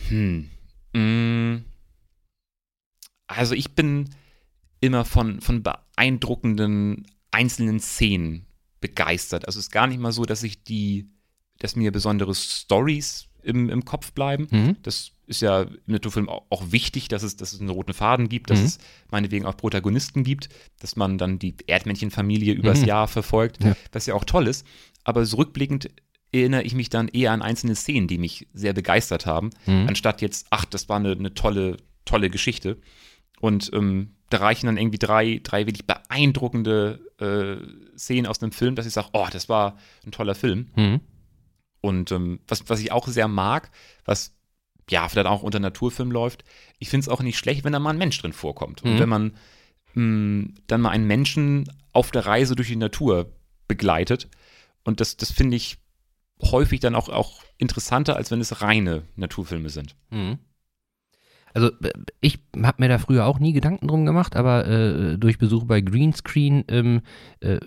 [0.08, 0.50] Hm.
[0.92, 1.64] Mm.
[3.26, 4.10] Also ich bin
[4.80, 8.46] immer von, von beeindruckenden einzelnen Szenen
[8.80, 9.46] begeistert.
[9.46, 11.10] Also es ist gar nicht mal so, dass ich die,
[11.58, 14.46] dass mir besondere Stories im, im Kopf bleiben.
[14.50, 14.76] Mhm.
[14.82, 18.28] Das ist ja im Naturfilm auch, auch wichtig, dass es, dass es einen roten Faden
[18.28, 18.64] gibt, dass Mhm.
[18.66, 18.78] es
[19.10, 20.48] meinetwegen auch Protagonisten gibt,
[20.80, 22.86] dass man dann die Erdmännchenfamilie übers Mhm.
[22.86, 23.74] Jahr verfolgt, Ja.
[23.92, 24.66] was ja auch toll ist.
[25.04, 25.90] Aber so rückblickend
[26.32, 29.86] erinnere ich mich dann eher an einzelne Szenen, die mich sehr begeistert haben, Mhm.
[29.88, 32.78] anstatt jetzt, ach, das war eine, eine tolle, tolle Geschichte.
[33.40, 38.74] Und ähm, da reichen dann irgendwie drei, drei wirklich beeindruckende äh, Szenen aus einem Film,
[38.74, 40.66] dass ich sage, oh, das war ein toller Film.
[40.76, 41.00] Mhm.
[41.86, 43.70] Und ähm, was, was ich auch sehr mag,
[44.04, 44.34] was
[44.90, 46.44] ja vielleicht auch unter Naturfilm läuft,
[46.78, 48.82] ich finde es auch nicht schlecht, wenn da mal ein Mensch drin vorkommt.
[48.82, 48.98] Und Mhm.
[48.98, 49.32] wenn man
[49.94, 53.32] mh, dann mal einen Menschen auf der Reise durch die Natur
[53.68, 54.28] begleitet.
[54.84, 55.78] Und das, das finde ich
[56.42, 59.96] häufig dann auch, auch interessanter, als wenn es reine Naturfilme sind.
[60.10, 60.38] Mhm.
[61.54, 65.38] Also äh, ich habe mir da früher auch nie Gedanken drum gemacht, aber äh, durch
[65.38, 67.00] Besuche bei Greenscreen ähm,
[67.40, 67.58] äh,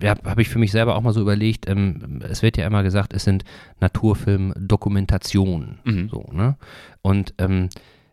[0.00, 2.82] ja, habe ich für mich selber auch mal so überlegt, ähm, es wird ja immer
[2.82, 3.44] gesagt, es sind
[3.80, 5.80] Naturfilm-Dokumentationen.
[5.84, 6.08] Mhm.
[6.08, 6.56] So, ne?
[7.02, 7.68] Und ähm,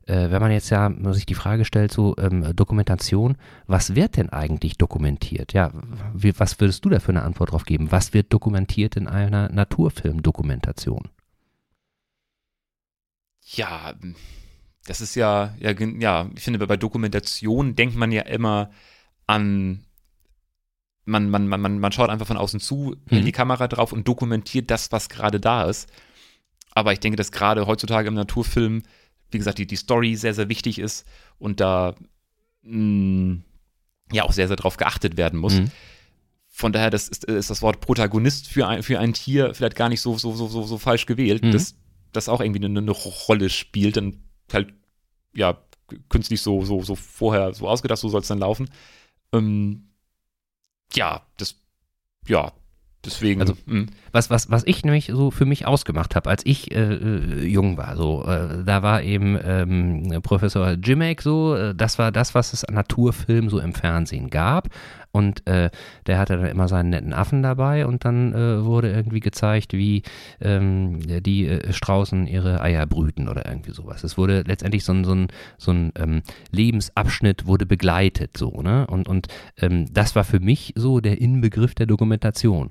[0.08, 4.30] äh, wenn man jetzt ja sich die Frage stellt, so ähm, Dokumentation, was wird denn
[4.30, 5.54] eigentlich dokumentiert?
[5.54, 5.72] Ja,
[6.14, 7.92] wie, was würdest du da für eine Antwort drauf geben?
[7.92, 11.10] Was wird dokumentiert in einer Naturfilm-Dokumentation?
[13.42, 13.94] Ja,
[14.86, 18.72] das ist ja, ja, ja, ich finde, bei Dokumentation denkt man ja immer
[19.28, 19.85] an,
[21.06, 23.24] man, man, man, man man schaut einfach von außen zu, Mhm.
[23.26, 25.88] die Kamera drauf und dokumentiert das, was gerade da ist.
[26.72, 28.84] Aber ich denke, dass gerade heutzutage im Naturfilm,
[29.32, 31.06] wie gesagt, die, die Story sehr, sehr wichtig ist
[31.40, 31.96] und da
[32.64, 33.38] mh,
[34.12, 35.54] ja auch sehr, sehr drauf geachtet werden muss.
[35.56, 35.72] Mhm.
[36.48, 39.90] Von daher das ist, ist das Wort Protagonist für ein, für ein Tier vielleicht gar
[39.90, 41.52] nicht so, so, so, so, so falsch gewählt, Mhm.
[41.52, 41.76] dass
[42.14, 44.22] das auch irgendwie eine, eine Rolle spielt, dann
[44.54, 44.74] halt
[45.36, 45.58] ja
[46.10, 48.70] künstlich so, so, so vorher so ausgedacht, so soll es dann laufen.
[49.34, 49.90] Ähm,
[50.96, 51.56] ja, das,
[52.28, 52.52] ja,
[53.06, 53.42] deswegen.
[53.42, 53.88] Also, mh.
[54.12, 57.78] Was, was, was ich nämlich so für mich ausgemacht habe, als ich äh, äh, jung
[57.78, 62.54] war, so, äh, da war eben ähm, Professor Jimek so, äh, das war das, was
[62.54, 64.70] es an Naturfilm so im Fernsehen gab.
[65.16, 65.70] Und äh,
[66.08, 70.04] der hatte dann immer seinen netten Affen dabei und dann äh, wurde irgendwie gezeigt, wie
[70.42, 74.04] ähm, die äh, Straußen ihre Eier brüten oder irgendwie sowas.
[74.04, 78.88] Es wurde letztendlich so ein, so ein, so ein ähm, Lebensabschnitt wurde begleitet, so, ne?
[78.88, 79.28] Und, und
[79.62, 82.68] ähm, das war für mich so der Inbegriff der Dokumentation.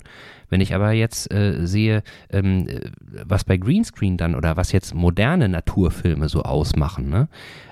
[0.49, 2.91] Wenn ich aber jetzt äh, sehe, ähm, äh,
[3.25, 7.27] was bei Greenscreen dann oder was jetzt moderne Naturfilme so ausmachen, ne?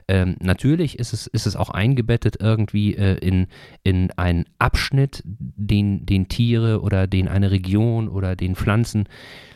[0.08, 3.48] ähm, natürlich ist es, ist es auch eingebettet irgendwie äh, in,
[3.84, 9.08] in einen Abschnitt, den, den Tiere oder den eine Region oder den Pflanzen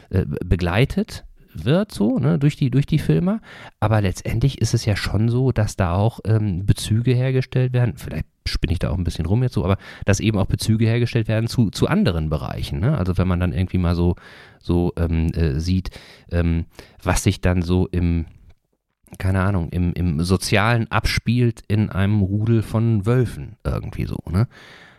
[0.10, 3.42] äh, begleitet wird, so, ne, durch die, durch die Filme.
[3.80, 7.98] Aber letztendlich ist es ja schon so, dass da auch ähm, Bezüge hergestellt werden.
[7.98, 10.86] Vielleicht spinne ich da auch ein bisschen rum jetzt so, aber dass eben auch Bezüge
[10.86, 12.80] hergestellt werden zu, zu anderen Bereichen.
[12.80, 12.98] Ne?
[12.98, 14.16] Also wenn man dann irgendwie mal so,
[14.60, 15.92] so ähm, äh, sieht,
[16.32, 16.66] ähm,
[17.02, 18.26] was sich dann so im,
[19.18, 24.48] keine Ahnung, im, im Sozialen abspielt in einem Rudel von Wölfen irgendwie so, ne?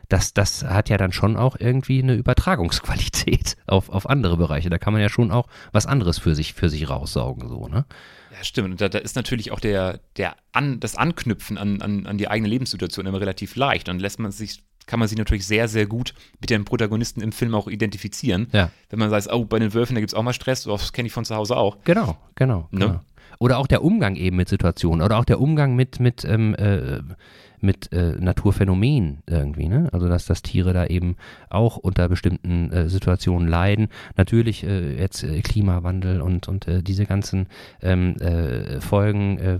[0.09, 4.71] Das, das hat ja dann schon auch irgendwie eine Übertragungsqualität auf, auf andere Bereiche.
[4.71, 7.85] Da kann man ja schon auch was anderes für sich, für sich raussaugen, so, ne?
[8.39, 8.71] Ja, stimmt.
[8.71, 12.29] Und da, da ist natürlich auch der, der an, das Anknüpfen an, an, an die
[12.29, 13.89] eigene Lebenssituation immer relativ leicht.
[13.89, 17.33] Dann lässt man sich, kann man sich natürlich sehr, sehr gut mit den Protagonisten im
[17.33, 18.49] Film auch identifizieren.
[18.53, 18.71] Ja.
[18.91, 20.93] Wenn man sagt, oh, bei den Wölfen, da gibt es auch mal Stress, oh, das
[20.93, 21.79] kenne ich von zu Hause auch.
[21.85, 22.69] Genau, genau.
[22.71, 22.87] Ne?
[22.87, 23.01] genau.
[23.41, 27.01] Oder auch der Umgang eben mit Situationen oder auch der Umgang mit, mit, ähm, äh,
[27.61, 29.89] mit äh, Naturphänomenen irgendwie, ne?
[29.93, 31.17] Also dass, dass Tiere da eben
[31.51, 33.89] auch unter bestimmten äh, Situationen leiden.
[34.17, 37.47] Natürlich äh, jetzt äh, Klimawandel und, und äh, diese ganzen
[37.83, 39.59] ähm, äh, Folgen,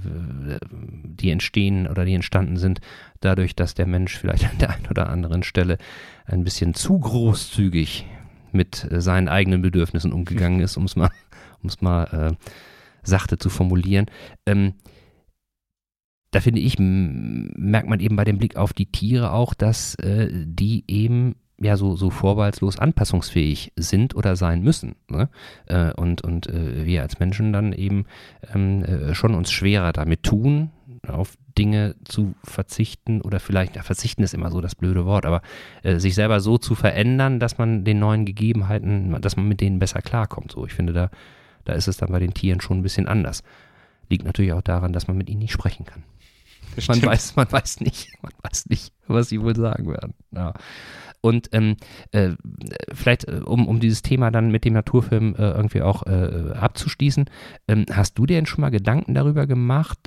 [1.05, 2.81] die entstehen oder die entstanden sind,
[3.21, 5.79] dadurch, dass der Mensch vielleicht an der einen oder anderen Stelle
[6.27, 8.07] ein bisschen zu großzügig
[8.53, 11.11] mit seinen eigenen Bedürfnissen umgegangen ist, um es mal,
[11.63, 12.37] um's mal
[13.03, 14.07] sachte zu formulieren.
[14.47, 14.75] Ähm,
[16.31, 20.29] da finde ich, merkt man eben bei dem Blick auf die Tiere auch, dass äh,
[20.31, 24.95] die eben ja so, so vorbehaltslos anpassungsfähig sind oder sein müssen.
[25.09, 25.29] Ne?
[25.67, 28.05] Äh, und und äh, wir als Menschen dann eben
[28.55, 30.71] ähm, äh, schon uns schwerer damit tun,
[31.07, 35.43] auf Dinge zu verzichten oder vielleicht, ja, verzichten ist immer so das blöde Wort, aber
[35.83, 39.79] äh, sich selber so zu verändern, dass man den neuen Gegebenheiten, dass man mit denen
[39.79, 40.53] besser klarkommt.
[40.53, 41.11] So, ich finde, da,
[41.65, 43.43] da ist es dann bei den Tieren schon ein bisschen anders.
[44.09, 46.05] Liegt natürlich auch daran, dass man mit ihnen nicht sprechen kann.
[46.89, 50.15] Man weiß, man weiß nicht, man weiß nicht, was sie wohl sagen werden.
[50.31, 50.55] Ja.
[51.21, 51.77] Und ähm,
[52.13, 52.31] äh,
[52.93, 57.29] vielleicht, äh, um, um dieses Thema dann mit dem Naturfilm äh, irgendwie auch äh, abzuschließen,
[57.67, 59.99] ähm, hast du dir denn schon mal Gedanken darüber gemacht,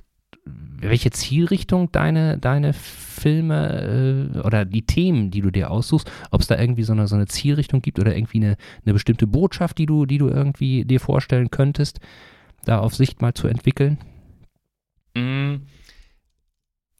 [0.45, 6.47] welche Zielrichtung deine, deine Filme äh, oder die Themen, die du dir aussuchst, ob es
[6.47, 9.85] da irgendwie so eine, so eine Zielrichtung gibt oder irgendwie eine, eine bestimmte Botschaft, die
[9.85, 11.99] du, die du irgendwie dir vorstellen könntest,
[12.65, 13.99] da auf Sicht mal zu entwickeln?
[15.15, 15.55] Mm,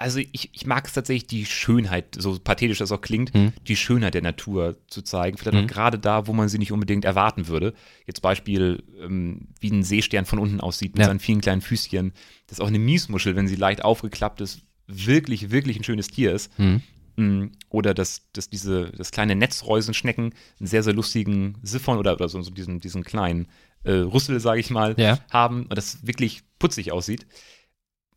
[0.01, 3.53] Also ich, ich mag es tatsächlich, die Schönheit, so pathetisch das auch klingt, Hm.
[3.67, 5.37] die Schönheit der Natur zu zeigen.
[5.37, 5.65] Vielleicht Hm.
[5.65, 7.73] auch gerade da, wo man sie nicht unbedingt erwarten würde.
[8.07, 11.07] Jetzt Beispiel, ähm, wie ein Seestern von unten aussieht mit Ja.
[11.07, 12.13] seinen vielen kleinen Füßchen.
[12.47, 16.51] Dass auch eine Miesmuschel, wenn sie leicht aufgeklappt ist, wirklich, wirklich ein schönes Tier ist.
[16.57, 16.81] Hm.
[17.17, 22.27] Mm, Oder dass, dass diese, das kleine Netzreusenschnecken einen sehr, sehr lustigen Siphon oder, oder
[22.29, 23.47] so, so diesen, diesen kleinen
[23.83, 25.19] äh, Rüssel, sage ich mal, Ja.
[25.31, 27.25] haben und das wirklich putzig aussieht.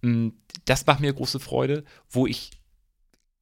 [0.04, 0.28] Mm,
[0.64, 1.84] Das macht mir große Freude.
[2.10, 2.50] Wo ich,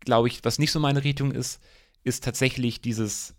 [0.01, 1.61] glaube ich, was nicht so meine Richtung ist,
[2.05, 3.35] ist tatsächlich dieses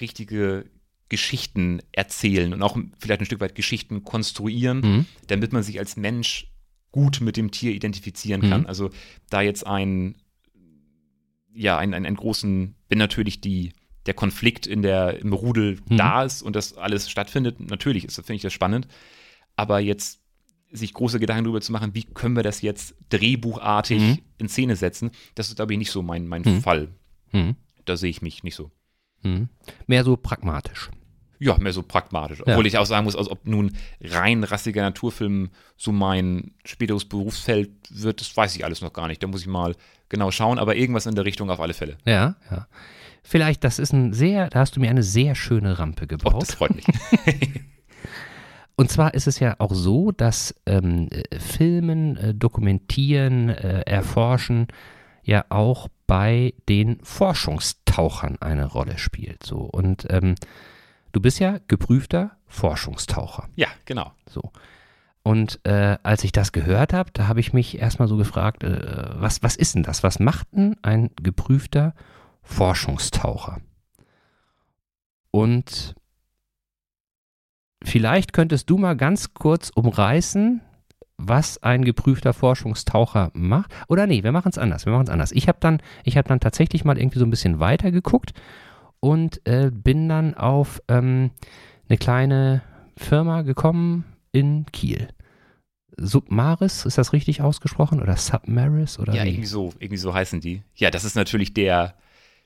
[0.00, 0.64] richtige
[1.08, 5.06] Geschichten erzählen und auch vielleicht ein Stück weit Geschichten konstruieren, Hm.
[5.28, 6.48] damit man sich als Mensch
[6.90, 8.62] gut mit dem Tier identifizieren kann.
[8.62, 8.66] Mhm.
[8.66, 8.90] Also
[9.28, 10.16] da jetzt ein,
[11.54, 13.72] ja, einen, einen, einen großen, wenn natürlich die,
[14.06, 15.96] der Konflikt in der, im Rudel Mhm.
[15.96, 18.88] da ist und das alles stattfindet, natürlich ist, finde ich das spannend.
[19.56, 20.20] Aber jetzt
[20.72, 24.18] sich große Gedanken darüber zu machen, wie können wir das jetzt drehbuchartig Mhm.
[24.38, 26.60] in Szene setzen, das ist, glaube ich, nicht so mein, mein Mhm.
[26.62, 26.88] Fall.
[27.30, 27.56] Hm.
[27.84, 28.70] Da sehe ich mich nicht so.
[29.22, 29.48] Hm.
[29.86, 30.90] Mehr so pragmatisch.
[31.38, 32.38] Ja, mehr so pragmatisch.
[32.38, 32.44] Ja.
[32.48, 37.70] Obwohl ich auch sagen muss, als ob nun rein rassiger Naturfilm so mein späteres Berufsfeld
[37.90, 39.22] wird, das weiß ich alles noch gar nicht.
[39.22, 39.74] Da muss ich mal
[40.08, 41.98] genau schauen, aber irgendwas in der Richtung auf alle Fälle.
[42.06, 42.66] Ja, ja.
[43.22, 46.42] Vielleicht, das ist ein sehr, da hast du mir eine sehr schöne Rampe Oh, gebaut.
[46.42, 46.86] das freut mich.
[48.76, 54.68] Und zwar ist es ja auch so, dass ähm, äh, Filmen, äh, Dokumentieren, äh, Erforschen
[55.22, 59.42] ja auch bei den Forschungstauchern eine Rolle spielt.
[59.42, 59.58] So.
[59.58, 60.34] Und ähm,
[61.12, 63.48] du bist ja geprüfter Forschungstaucher.
[63.56, 64.12] ja, genau.
[64.28, 64.52] So.
[65.22, 69.20] Und äh, als ich das gehört habe, da habe ich mich erstmal so gefragt, äh,
[69.20, 70.04] was, was ist denn das?
[70.04, 71.94] Was macht denn ein geprüfter
[72.42, 73.58] Forschungstaucher?
[75.32, 75.96] Und
[77.86, 80.60] vielleicht könntest du mal ganz kurz umreißen,
[81.18, 83.72] was ein geprüfter Forschungstaucher macht.
[83.88, 84.84] Oder nee, wir machen es anders.
[84.84, 85.32] Wir machen es anders.
[85.32, 88.32] Ich habe dann, ich habe dann tatsächlich mal irgendwie so ein bisschen weiter geguckt
[89.00, 91.30] und äh, bin dann auf ähm,
[91.88, 92.62] eine kleine
[92.98, 95.08] Firma gekommen in Kiel.
[95.96, 98.02] Submaris, ist das richtig ausgesprochen?
[98.02, 98.98] Oder Submaris?
[98.98, 99.30] Oder Ja, wie?
[99.30, 100.62] irgendwie so, irgendwie so heißen die.
[100.74, 101.94] Ja, das ist natürlich der,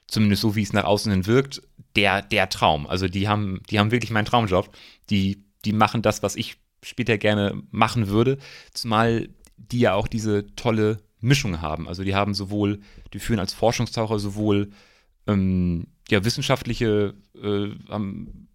[0.07, 1.63] zumindest so wie es nach außen hin wirkt,
[1.97, 2.87] der, der Traum.
[2.87, 4.71] Also die haben, die haben wirklich meinen Traumjob.
[5.11, 8.39] Die, die machen das, was ich später gerne machen würde,
[8.73, 11.89] zumal die ja auch diese tolle Mischung haben.
[11.89, 12.81] Also die haben sowohl,
[13.13, 14.71] die führen als Forschungstaucher sowohl
[15.27, 17.69] ähm, ja, wissenschaftliche, äh,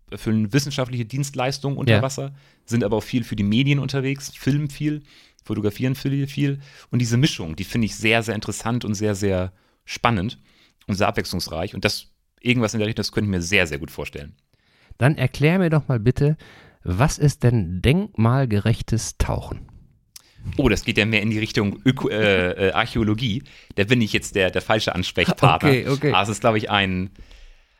[0.09, 2.01] erfüllen wissenschaftliche Dienstleistungen unter Ja.
[2.01, 2.33] Wasser,
[2.65, 5.03] sind aber auch viel für die Medien unterwegs, filmen viel,
[5.43, 6.59] fotografieren viel, viel.
[6.89, 9.53] Und diese Mischung, die finde ich sehr, sehr interessant und sehr, sehr
[9.85, 10.39] spannend
[10.87, 11.75] und sehr abwechslungsreich.
[11.75, 12.07] Und das,
[12.45, 14.35] irgendwas in der Richtung, das könnte ich mir sehr, sehr gut vorstellen.
[14.97, 16.37] Dann erklär mir doch mal bitte,
[16.83, 19.67] was ist denn denkmalgerechtes Tauchen?
[20.57, 23.43] Oh, das geht ja mehr in die Richtung Öko äh, äh, Archäologie.
[23.75, 25.69] Da bin ich jetzt der, der falsche Ansprechpartner.
[25.69, 26.11] Okay, okay.
[26.11, 27.09] Aber es ist, glaube ich, ein,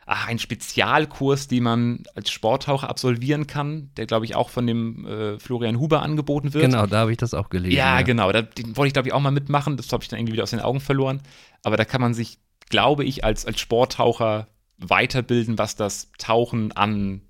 [0.08, 5.06] ach, ein Spezialkurs, den man als Sporttaucher absolvieren kann, der, glaube ich, auch von dem
[5.06, 6.66] äh, Florian Huber angeboten wird.
[6.66, 7.76] Genau, da habe ich das auch gelesen.
[7.76, 8.32] Ja, genau.
[8.32, 9.78] Da, den wollte ich, glaube ich, auch mal mitmachen.
[9.78, 11.22] Das habe ich dann irgendwie wieder aus den Augen verloren.
[11.64, 14.48] Aber da kann man sich, glaube ich, als, als Sporttaucher
[14.78, 17.22] weiterbilden, was das Tauchen an,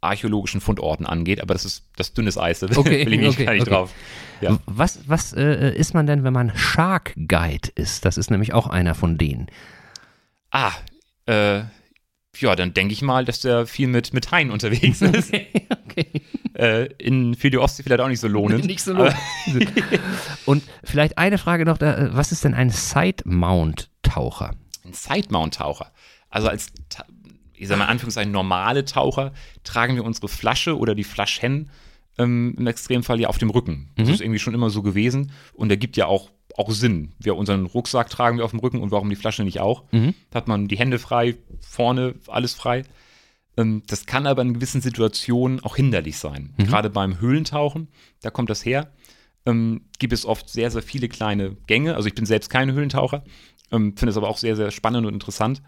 [0.00, 3.44] archäologischen Fundorten angeht, aber das ist das dünnes Eis, da Okay, will ich nicht, okay,
[3.44, 3.70] gar nicht okay.
[3.70, 3.92] drauf.
[4.40, 4.58] Ja.
[4.66, 8.04] Was, was äh, ist man denn, wenn man Shark Guide ist?
[8.04, 9.48] Das ist nämlich auch einer von denen.
[10.50, 10.72] Ah,
[11.26, 11.62] äh,
[12.38, 15.32] ja, dann denke ich mal, dass der viel mit, mit Haien unterwegs ist.
[15.34, 16.06] okay.
[16.54, 18.64] äh, in, für die Ostsee vielleicht auch nicht so lohnend.
[18.64, 19.14] Nicht so lohnt.
[20.46, 24.54] Und vielleicht eine Frage noch, da, äh, was ist denn ein Side-Mount-Taucher?
[24.84, 25.92] Ein Side-Mount-Taucher.
[26.30, 26.72] Also als,
[27.54, 29.32] ich sag mal Anführungszeichen, normale Taucher
[29.64, 31.68] tragen wir unsere Flasche oder die Flaschen
[32.18, 33.90] ähm, im Extremfall ja auf dem Rücken.
[33.96, 34.14] Das Mhm.
[34.14, 37.12] ist irgendwie schon immer so gewesen und der gibt ja auch, auch Sinn.
[37.18, 39.84] Wir unseren Rucksack tragen wir auf dem Rücken und warum die Flasche nicht auch?
[39.92, 40.14] Mhm.
[40.30, 42.84] Da hat man die Hände frei, vorne alles frei.
[43.56, 46.54] Ähm, das kann aber in gewissen Situationen auch hinderlich sein.
[46.56, 46.64] Mhm.
[46.66, 47.88] Gerade beim Höhlentauchen,
[48.22, 48.90] da kommt das her,
[49.46, 51.94] ähm, gibt es oft sehr, sehr viele kleine Gänge.
[51.96, 53.24] Also ich bin selbst kein Höhlentaucher,
[53.72, 55.62] ähm, finde es aber auch sehr, sehr spannend und interessant.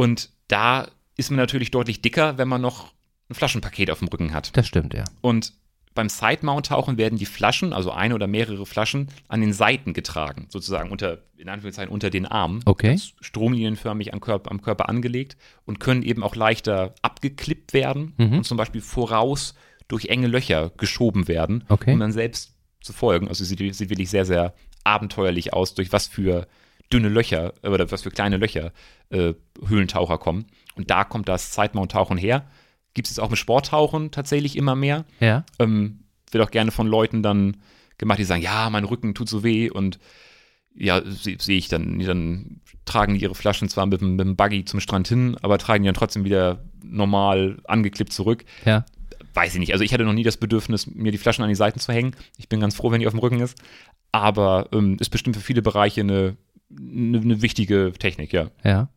[0.00, 2.92] Und da ist man natürlich deutlich dicker, wenn man noch
[3.28, 4.56] ein Flaschenpaket auf dem Rücken hat.
[4.56, 5.04] Das stimmt, ja.
[5.20, 5.52] Und
[5.94, 10.90] beim Side-Mount-Tauchen werden die Flaschen, also eine oder mehrere Flaschen, an den Seiten getragen, sozusagen
[10.90, 12.62] unter, in Anführungszeichen, unter den Armen.
[12.64, 12.98] Okay.
[13.20, 15.36] Stromlinienförmig am Körper, am Körper angelegt
[15.66, 18.38] und können eben auch leichter abgeklippt werden Mhm.
[18.38, 19.54] und zum Beispiel voraus
[19.88, 21.92] durch enge Löcher geschoben werden, Okay.
[21.92, 23.28] um dann selbst zu folgen.
[23.28, 26.46] Also sieht, sieht wirklich sehr, sehr abenteuerlich aus, durch was für
[26.92, 28.72] dünne Löcher oder was für kleine Löcher
[29.10, 29.34] äh,
[29.66, 30.46] Höhlentaucher kommen.
[30.76, 32.46] Und da kommt das Side-Mount-Tauchen her.
[32.94, 35.44] Gibt es auch mit Sporttauchen tatsächlich immer mehr Ja.
[35.58, 36.00] ähm,
[36.32, 37.56] wird auch gerne von Leuten dann
[37.98, 39.98] gemacht, die sagen, ja, mein Rücken tut so weh und
[40.74, 44.36] ja, sehe seh ich dann, dann tragen die ihre Flaschen zwar mit, dem- mit dem
[44.36, 48.44] Buggy zum Strand hin, aber tragen die dann trotzdem wieder normal angeklippt zurück.
[48.64, 48.84] Ja.
[49.34, 49.72] Weiß ich nicht.
[49.72, 52.16] Also ich hatte noch nie das Bedürfnis, mir die Flaschen an die Seiten zu hängen.
[52.38, 53.56] Ich bin ganz froh, wenn die auf dem Rücken ist.
[54.12, 56.36] Aber ähm, ist bestimmt für viele Bereiche eine,
[56.70, 58.46] eine, eine wichtige Technik, ja.
[58.64, 58.88] Ja.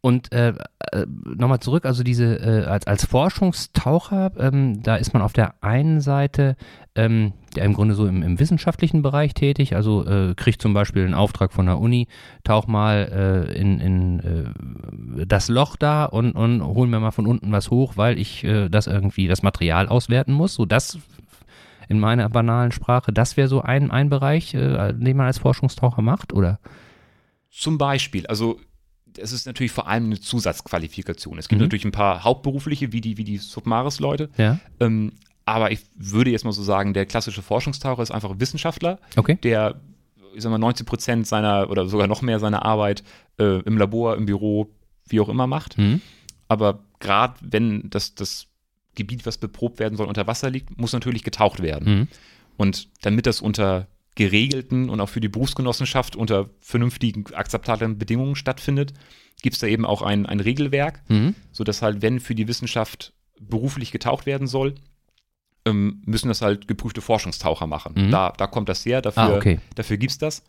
[0.00, 0.54] Und äh,
[0.92, 5.54] äh, nochmal zurück, also diese, äh, als, als Forschungstaucher, ähm, da ist man auf der
[5.62, 6.56] einen Seite
[6.94, 11.04] ähm, ja im Grunde so im, im wissenschaftlichen Bereich tätig, also äh, kriegt zum Beispiel
[11.04, 12.08] einen Auftrag von der Uni,
[12.44, 17.26] tauch mal äh, in, in äh, das Loch da und, und hol mir mal von
[17.26, 20.54] unten was hoch, weil ich äh, das irgendwie, das Material auswerten muss.
[20.54, 20.98] So das
[21.88, 26.32] in meiner banalen Sprache, das wäre so ein, ein Bereich, den man als Forschungstaucher macht,
[26.32, 26.58] oder?
[27.58, 28.60] Zum Beispiel, also
[29.18, 31.38] es ist natürlich vor allem eine Zusatzqualifikation.
[31.38, 31.64] Es gibt Mhm.
[31.66, 34.28] natürlich ein paar hauptberufliche, wie die, wie die Submaris-Leute.
[34.36, 34.58] Ja.
[34.80, 35.12] Ähm,
[35.46, 39.38] aber ich würde jetzt mal so sagen, der klassische Forschungstaucher ist einfach ein Wissenschaftler, Okay.
[39.42, 39.80] der,
[40.34, 43.04] ich sag mal, 90 Prozent seiner oder sogar noch mehr seiner Arbeit
[43.38, 44.68] äh, im Labor, im Büro,
[45.08, 45.78] wie auch immer macht.
[45.78, 46.02] Mhm.
[46.48, 48.48] Aber gerade wenn das, das
[48.96, 51.94] Gebiet, was beprobt werden soll, unter Wasser liegt, muss natürlich getaucht werden.
[52.00, 52.08] Mhm.
[52.58, 58.92] Und damit das unter geregelten und auch für die Berufsgenossenschaft unter vernünftigen, akzeptablen Bedingungen stattfindet,
[59.42, 61.34] gibt es da eben auch ein, ein Regelwerk, Mhm.
[61.52, 64.74] sodass halt, wenn für die Wissenschaft beruflich getaucht werden soll,
[65.66, 67.92] ähm, müssen das halt geprüfte Forschungstaucher machen.
[67.96, 68.10] Mhm.
[68.10, 69.60] Da, da kommt das her, dafür, Ah, okay.
[69.74, 70.42] dafür gibt es das.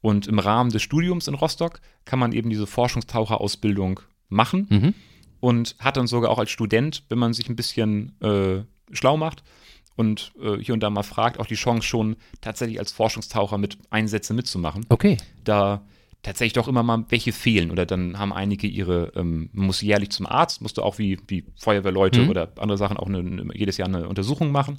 [0.00, 4.94] Und im Rahmen des Studiums in Rostock kann man eben diese Forschungstaucherausbildung machen Mhm.
[5.40, 9.42] und hat dann sogar auch als Student, wenn man sich ein bisschen äh, schlau macht
[10.00, 13.76] und äh, hier und da mal fragt, auch die Chance schon tatsächlich als Forschungstaucher mit
[13.90, 14.86] Einsätze mitzumachen.
[14.88, 15.18] Okay.
[15.44, 15.82] Da
[16.22, 20.10] tatsächlich doch immer mal welche fehlen oder dann haben einige ihre, ähm, man muss jährlich
[20.10, 22.30] zum Arzt, musste auch wie, wie Feuerwehrleute Mhm.
[22.30, 24.78] oder andere Sachen auch eine, jedes Jahr eine Untersuchung machen.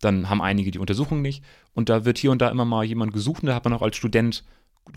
[0.00, 3.12] Dann haben einige die Untersuchung nicht und da wird hier und da immer mal jemand
[3.12, 4.44] gesucht und da hat man auch als Student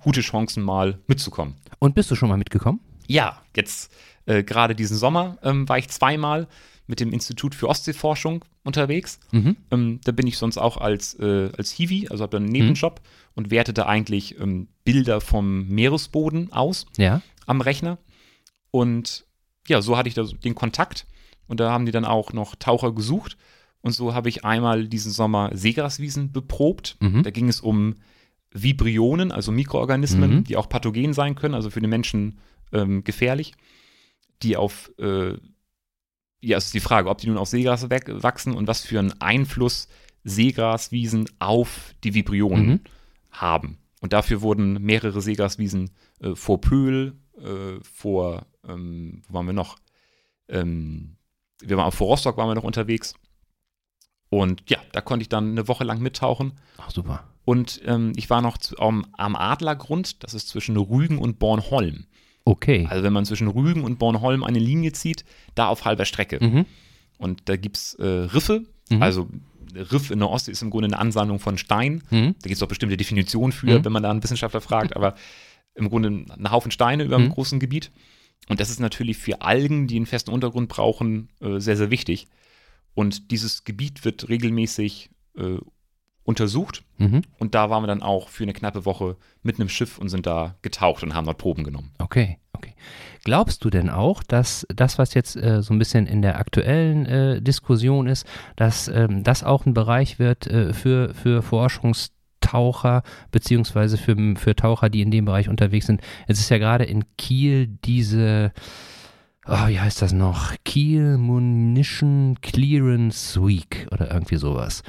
[0.01, 1.55] gute Chancen mal mitzukommen.
[1.79, 2.79] Und bist du schon mal mitgekommen?
[3.07, 3.93] Ja, jetzt
[4.25, 6.47] äh, gerade diesen Sommer ähm, war ich zweimal
[6.87, 9.19] mit dem Institut für Ostseeforschung unterwegs.
[9.31, 9.57] Mhm.
[9.71, 13.01] Ähm, da bin ich sonst auch als, äh, als Hiwi, also habe da einen Nebenjob
[13.35, 17.21] und wertete eigentlich ähm, Bilder vom Meeresboden aus Ja.
[17.45, 17.97] am Rechner.
[18.71, 19.25] Und
[19.67, 21.05] ja, so hatte ich da den Kontakt
[21.47, 23.37] und da haben die dann auch noch Taucher gesucht.
[23.81, 26.97] Und so habe ich einmal diesen Sommer Seegraswiesen beprobt.
[26.99, 27.23] Mhm.
[27.23, 27.95] Da ging es um
[28.51, 30.43] Vibrionen, also Mikroorganismen, Mhm.
[30.45, 32.39] die auch pathogen sein können, also für den Menschen
[32.73, 33.53] ähm, gefährlich,
[34.41, 35.33] die auf, äh,
[36.41, 39.19] ja, es ist die Frage, ob die nun auf Seegras wachsen und was für einen
[39.21, 39.87] Einfluss
[40.23, 42.79] Seegraswiesen auf die Vibrionen Mhm.
[43.31, 43.77] haben.
[44.01, 49.77] Und dafür wurden mehrere Seegraswiesen äh, vor Pöhl, äh, vor, ähm, wo waren wir noch?
[50.49, 51.15] Ähm,
[51.61, 53.15] wir waren vor Rostock waren wir noch unterwegs.
[54.29, 56.53] Und ja, da konnte ich dann eine Woche lang mittauchen.
[56.77, 57.23] Ach, super.
[57.45, 62.05] Und ähm, ich war noch zu, am, am Adlergrund, das ist zwischen Rügen und Bornholm.
[62.47, 62.87] Okay.
[62.89, 66.39] Also wenn man zwischen Rügen und Bornholm eine Linie zieht, da auf halber Strecke.
[66.43, 66.65] Mhm.
[67.17, 69.01] Und da gibt es äh, Riffe, Mhm.
[69.03, 69.27] also
[69.75, 72.03] Riff in der Ostsee ist im Grunde eine Ansammlung von Steinen.
[72.09, 72.35] Mhm.
[72.41, 73.85] Da gibt es auch bestimmte Definitionen für, Mhm.
[73.85, 75.15] wenn man da einen Wissenschaftler fragt, aber
[75.75, 77.31] im Grunde ein Haufen Steine über einem Mhm.
[77.33, 77.91] großen Gebiet.
[78.47, 82.27] Und das ist natürlich für Algen, die einen festen Untergrund brauchen, äh, sehr, sehr wichtig.
[82.93, 85.57] Und dieses Gebiet wird regelmäßig äh,
[86.27, 86.83] untersucht.
[86.97, 87.21] Mhm.
[87.39, 90.25] Und da waren wir dann auch für eine knappe Woche mit einem Schiff und sind
[90.25, 91.91] da getaucht und haben dort Proben genommen.
[91.99, 92.73] Okay, okay.
[93.23, 97.05] Glaubst du denn auch, dass das, was jetzt äh, so ein bisschen in der aktuellen
[97.05, 103.97] äh, Diskussion ist, dass ähm, das auch ein Bereich wird äh, für, für Forschungstaucher beziehungsweise
[103.97, 106.01] für, für Taucher, die in dem Bereich unterwegs sind?
[106.27, 108.51] Es ist ja gerade in Kiel diese,
[109.47, 110.53] oh, wie heißt das noch?
[110.65, 114.83] Kiel Munition Clearance Week oder irgendwie sowas.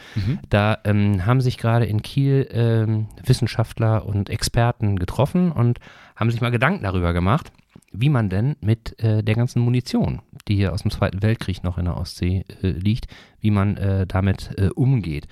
[0.50, 5.78] Da ähm, haben sich gerade in Kiel ähm, Wissenschaftler und Experten getroffen und
[6.16, 7.52] haben sich mal Gedanken darüber gemacht,
[7.92, 11.78] wie man denn mit äh, der ganzen Munition, die hier aus dem Zweiten Weltkrieg noch
[11.78, 13.06] in der Ostsee äh, liegt,
[13.40, 15.28] wie man äh, damit äh, umgeht.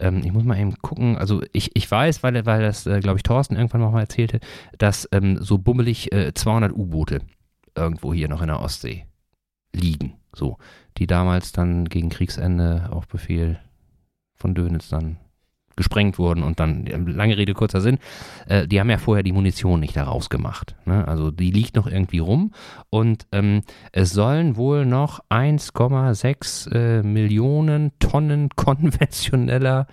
[0.00, 3.18] Ähm, ich muss mal eben gucken, also ich, ich weiß, weil, weil das, äh, glaube
[3.18, 4.40] ich, Thorsten irgendwann noch mal erzählte,
[4.78, 7.20] dass ähm, so bummelig äh, 200 U-Boote
[7.74, 9.06] irgendwo hier noch in der Ostsee
[9.74, 10.58] liegen, so,
[10.98, 13.58] die damals dann gegen Kriegsende auf Befehl
[14.34, 15.18] von Dönitz dann
[15.76, 17.98] gesprengt wurden und dann, lange Rede, kurzer Sinn,
[18.46, 20.76] äh, die haben ja vorher die Munition nicht da rausgemacht.
[20.84, 21.06] Ne?
[21.08, 22.52] Also die liegt noch irgendwie rum
[22.90, 29.86] und ähm, es sollen wohl noch 1,6 äh, Millionen Tonnen konventioneller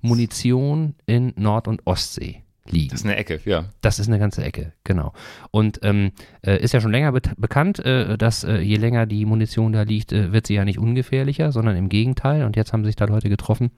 [0.00, 2.90] Munition in Nord- und Ostsee liegen.
[2.90, 3.66] Das ist eine Ecke, ja.
[3.80, 5.12] Das ist eine ganze Ecke, genau.
[5.50, 6.12] Und ähm,
[6.42, 9.82] äh, ist ja schon länger bet- bekannt, äh, dass äh, je länger die Munition da
[9.82, 12.44] liegt, äh, wird sie ja nicht ungefährlicher, sondern im Gegenteil.
[12.44, 13.70] Und jetzt haben sich da Leute getroffen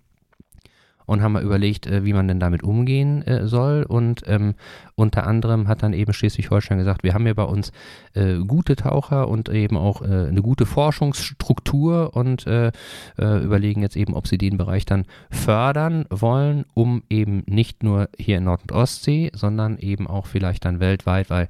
[1.07, 3.85] und haben mal überlegt, äh, wie man denn damit umgehen äh, soll.
[3.85, 4.55] Und ähm,
[4.95, 7.73] unter anderem hat dann eben Schleswig-Holstein gesagt, wir haben hier bei uns
[8.15, 12.73] äh, gute Taucher und eben auch äh, eine gute Forschungsstruktur und äh,
[13.19, 18.09] äh, überlegen jetzt eben, ob sie den Bereich dann fördern wollen, um eben nicht nur
[18.19, 21.49] hier in Nord- und Ostsee, sondern eben auch vielleicht dann weltweit, weil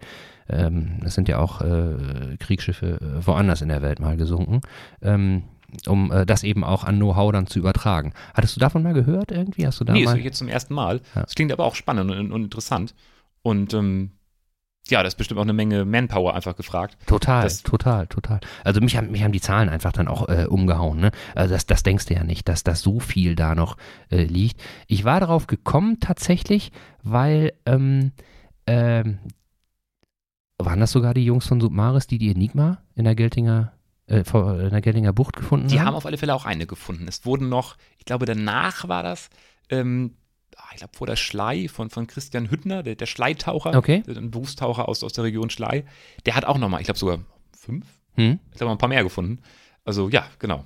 [0.49, 1.61] ähm, es sind ja auch
[2.39, 4.61] Kriegsschiffe woanders in der Welt mal gesunken,
[5.03, 5.43] ähm,
[5.87, 8.13] um äh, das eben auch an Know-how dann zu übertragen.
[8.35, 9.67] Hattest du davon mal gehört irgendwie?
[9.67, 10.19] Hast du da nee, das mal?
[10.19, 11.01] ich jetzt zum ersten Mal.
[11.15, 11.23] Ja.
[11.23, 12.95] Das klingt aber auch spannend und, und interessant.
[13.43, 14.11] Und ähm,
[14.89, 16.97] ja, das ist bestimmt auch eine Menge Manpower einfach gefragt.
[17.07, 18.41] Total, Das- total, total.
[18.65, 21.01] Also mich haben, mich haben die Zahlen einfach dann auch äh, umgehauen.
[21.01, 21.11] Ne?
[21.35, 23.77] Also das, das denkst du ja nicht, dass das so viel da noch
[24.11, 24.61] äh, liegt.
[24.87, 26.71] Ich war darauf gekommen tatsächlich,
[27.03, 28.13] weil ähm,
[28.69, 29.19] ähm,
[30.59, 33.73] waren das sogar die Jungs von Submaris, die die Enigma in der Geltinger,
[34.07, 35.89] äh, vor- in der Geltinger Bucht gefunden Die haben?
[35.89, 37.07] haben auf alle Fälle auch eine gefunden.
[37.09, 39.31] Es wurden noch, ich glaube, danach war das,
[39.71, 40.17] ähm,
[40.57, 44.03] ah, ich glaube, vor der Schlei von, von Christian Hüttner, der, der Schleitaucher, Okay.
[44.07, 45.85] der- ein Berufstaucher aus, aus der Region Schlei,
[46.25, 47.19] der hat auch nochmal, ich glaube sogar
[47.57, 48.39] fünf, Hm?
[48.53, 49.43] ich glaube ein paar mehr gefunden.
[49.85, 50.65] Also ja, genau.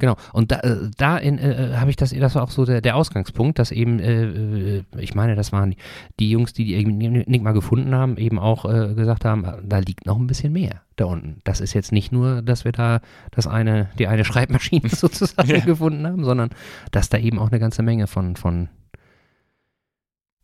[0.00, 0.16] Genau.
[0.32, 2.96] Und da, äh, da in, äh, habe ich das, das war auch so der, der
[2.96, 5.76] Ausgangspunkt, dass eben, äh, äh, ich meine, das waren
[6.18, 10.06] die, Jungs, die die Enigma gefunden haben, eben auch äh, gesagt haben, äh, da liegt
[10.06, 11.40] noch ein bisschen mehr da unten.
[11.44, 15.60] Das ist jetzt nicht nur, dass wir da das eine, die eine Schreibmaschine sozusagen Ja.
[15.60, 16.50] gefunden haben, sondern
[16.90, 18.68] dass da eben auch eine ganze Menge von, von,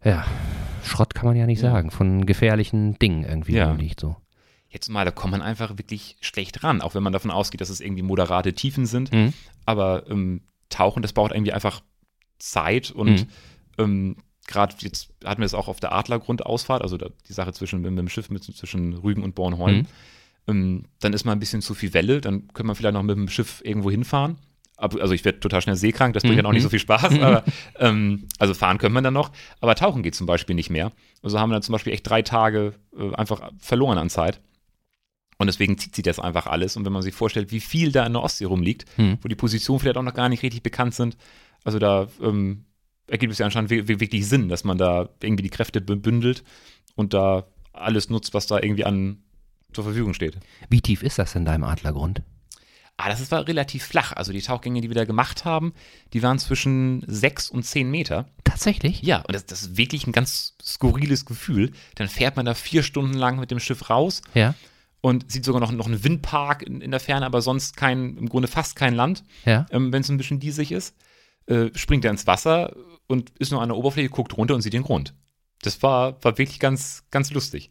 [0.04, 0.24] ja,
[0.84, 1.70] Schrott kann man ja nicht Ja.
[1.72, 3.72] sagen, von gefährlichen Dingen irgendwie Ja.
[3.72, 4.16] liegt so.
[4.68, 7.70] Jetzt mal, da kommt man einfach wirklich schlecht ran, auch wenn man davon ausgeht, dass
[7.70, 9.12] es irgendwie moderate Tiefen sind.
[9.12, 9.32] Mhm.
[9.64, 11.82] Aber ähm, Tauchen, das braucht irgendwie einfach
[12.38, 13.26] Zeit und Mhm.
[13.78, 17.80] ähm, gerade jetzt hatten wir es auch auf der Adlergrundausfahrt, also da, die Sache zwischen
[17.80, 19.78] mit, mit dem Schiff mit, zwischen Rügen und Bornholm.
[19.78, 19.86] Mhm.
[20.48, 23.16] Ähm, dann ist mal ein bisschen zu viel Welle, dann können wir vielleicht noch mit
[23.16, 24.38] dem Schiff irgendwo hinfahren.
[24.76, 26.38] Also ich werde total schnell seekrank, das bringt Mhm.
[26.38, 27.18] dann auch nicht so viel Spaß.
[27.20, 27.44] Aber,
[27.78, 30.92] ähm, also fahren können wir dann noch, aber tauchen geht zum Beispiel nicht mehr.
[31.22, 34.40] Also haben wir dann zum Beispiel echt drei Tage äh, einfach verloren an Zeit.
[35.39, 36.76] Und deswegen zieht sich das einfach alles.
[36.76, 39.18] Und wenn man sich vorstellt, wie viel da in der Ostsee rumliegt, Mhm.
[39.20, 41.16] wo die Positionen vielleicht auch noch gar nicht richtig bekannt sind,
[41.64, 42.64] also da ähm,
[43.07, 45.97] ergibt es ja anscheinend wi- wi- wirklich Sinn, dass man da irgendwie die Kräfte bü-
[46.01, 46.43] bündelt
[46.95, 49.18] und da alles nutzt, was da irgendwie an
[49.72, 50.39] zur Verfügung steht.
[50.70, 52.22] Wie tief ist das in deinem Adlergrund?
[52.97, 54.12] Ah, das ist war relativ flach.
[54.14, 55.74] Also die Tauchgänge, die wir da gemacht haben,
[56.14, 58.26] die waren zwischen sechs und zehn Meter.
[58.45, 59.03] Tatsächlich?
[59.03, 61.72] Ja, und das, das ist wirklich ein ganz skurriles Gefühl.
[61.97, 64.55] Dann fährt man da vier Stunden lang mit dem Schiff raus Ja,
[65.07, 68.28] und sieht sogar noch, noch einen Windpark in, in der Ferne, aber sonst kein, im
[68.28, 69.64] Grunde fast kein Land, ja.
[69.70, 70.96] ähm, wenn es ein bisschen diesig ist.
[71.46, 72.74] Äh, springt er ins Wasser
[73.07, 75.14] und ist nur an der Oberfläche, guckt runter und sieht den Grund.
[75.62, 77.70] Das war, war wirklich ganz, ganz lustig.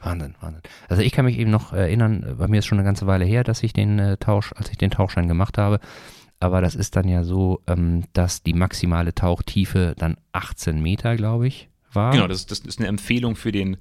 [0.00, 0.62] Wahnsinn, Wahnsinn.
[0.88, 3.26] Also ich kann mich eben noch erinnern, äh, bei mir ist schon eine ganze Weile
[3.26, 5.80] her, dass ich den äh, Tausch, als ich den Tauchschein gemacht habe.
[6.38, 11.46] Aber das ist dann ja so, ähm, dass die maximale Tauchtiefe dann 18 Meter, glaube
[11.46, 12.12] ich, war.
[12.12, 13.76] Genau, das, das ist eine Empfehlung für den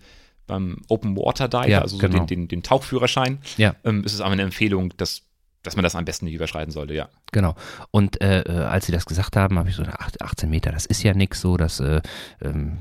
[0.49, 2.25] beim Open Water Dive, Ja, also so genau.
[2.25, 3.39] den, den, den Tauchführerschein.
[3.57, 3.75] Ja.
[3.85, 5.21] Ähm, ist es aber eine Empfehlung, dass,
[5.63, 7.07] dass man das am besten nicht überschreiten sollte, ja.
[7.31, 7.55] Genau.
[7.91, 10.71] Und äh, äh, als sie das gesagt haben, habe ich so gedacht, ach, 18 Meter,
[10.71, 12.01] das ist ja nix so, das äh,
[12.41, 12.77] ähm,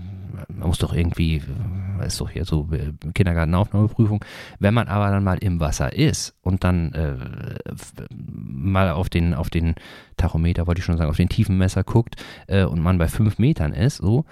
[0.49, 1.43] man muss doch irgendwie,
[2.01, 4.25] äh, ist doch hier so äh, Kindergartenaufnahmeprüfung,
[4.59, 7.17] wenn man aber dann mal im Wasser ist und dann äh,
[8.11, 9.75] mal auf den, auf den
[10.17, 12.17] Tachometer, wollte ich schon sagen, auf den Tiefenmesser guckt
[12.49, 14.25] und man bei fünf Metern ist, so,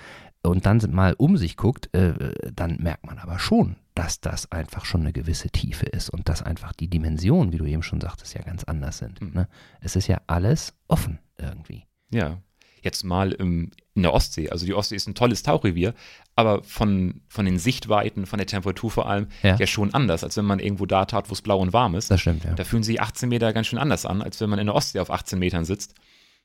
[0.48, 2.14] und dann mal um sich guckt, äh,
[2.54, 6.42] dann merkt man aber schon, dass das einfach schon eine gewisse Tiefe ist und dass
[6.42, 9.20] einfach die Dimensionen, wie du eben schon sagtest, ja ganz anders sind.
[9.20, 9.32] Mhm.
[9.32, 9.48] Ne?
[9.80, 11.84] Es ist ja alles offen irgendwie.
[12.10, 12.38] Ja.
[12.82, 14.50] Jetzt mal im, in der Ostsee.
[14.50, 15.94] Also die Ostsee ist ein tolles Tauchrevier,
[16.36, 19.56] aber von, von den Sichtweiten, von der Temperatur vor allem, Ja.
[19.56, 22.10] ja, schon anders, als wenn man irgendwo da tat, wo es blau und warm ist.
[22.10, 22.52] Das stimmt, ja.
[22.54, 25.00] Da fühlen sich 18 Meter ganz schön anders an, als wenn man in der Ostsee
[25.00, 25.94] auf 18 Metern sitzt.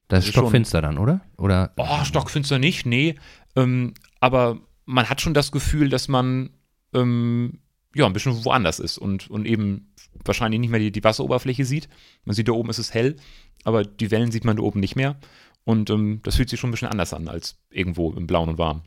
[0.07, 1.21] Das ist ist stockfinster dann, oder?
[1.37, 1.71] Oder?
[1.77, 3.15] Oh, stockfinster nicht, nee.
[3.55, 6.51] Ähm, aber man hat schon das Gefühl, dass man
[6.93, 7.59] ähm,
[7.95, 9.93] ja ein bisschen woanders ist und, und eben
[10.25, 11.89] wahrscheinlich nicht mehr die, die Wasseroberfläche sieht.
[12.25, 13.15] Man sieht da oben ist es hell,
[13.63, 15.17] aber die Wellen sieht man da oben nicht mehr.
[15.63, 18.57] Und ähm, das fühlt sich schon ein bisschen anders an als irgendwo im Blauen und
[18.57, 18.81] Warm.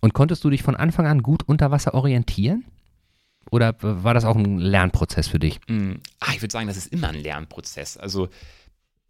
[0.00, 2.64] Und konntest du dich von Anfang an gut unter Wasser orientieren?
[3.50, 5.60] Oder war das auch ein Lernprozess für dich?
[5.68, 7.96] Mm, Ah, ich würde sagen, das ist immer ein Lernprozess.
[7.96, 8.28] Also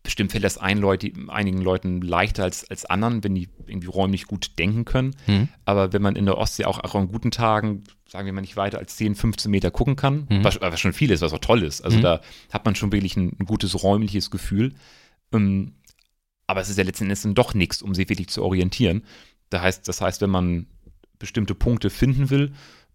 [0.02, 4.26] bestimmt fällt das ein Leute, einigen Leuten leichter als, als anderen, wenn die irgendwie räumlich
[4.26, 5.14] gut denken können.
[5.26, 5.48] Hm?
[5.64, 8.56] Aber wenn man in der Ostsee auch, auch an guten Tagen, sagen wir mal, nicht
[8.56, 10.42] weiter als 10, 15 Meter gucken kann, Mhm.
[10.44, 11.82] was, was schon viel ist, was auch toll ist.
[11.82, 12.02] Also Mhm.
[12.02, 12.20] da
[12.52, 14.74] hat man schon wirklich ein, ein gutes räumliches Gefühl.
[15.32, 15.74] Ähm,
[16.48, 19.04] aber es ist ja letzten Endes dann doch nichts, um sich wirklich zu orientieren.
[19.50, 20.66] Da heißt, das heißt, wenn man
[21.18, 22.52] bestimmte Punkte finden will,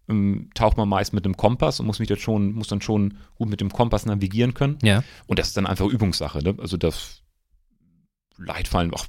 [0.08, 3.14] ähm, taucht man meist mit dem Kompass und muss mich dann schon, muss dann schon
[3.36, 4.78] gut mit dem Kompass navigieren können.
[4.82, 5.02] Ja.
[5.26, 6.42] Und das ist dann einfach Übungssache.
[6.42, 6.54] Ne?
[6.58, 7.22] Also das
[8.36, 9.06] Leitfallen, ach,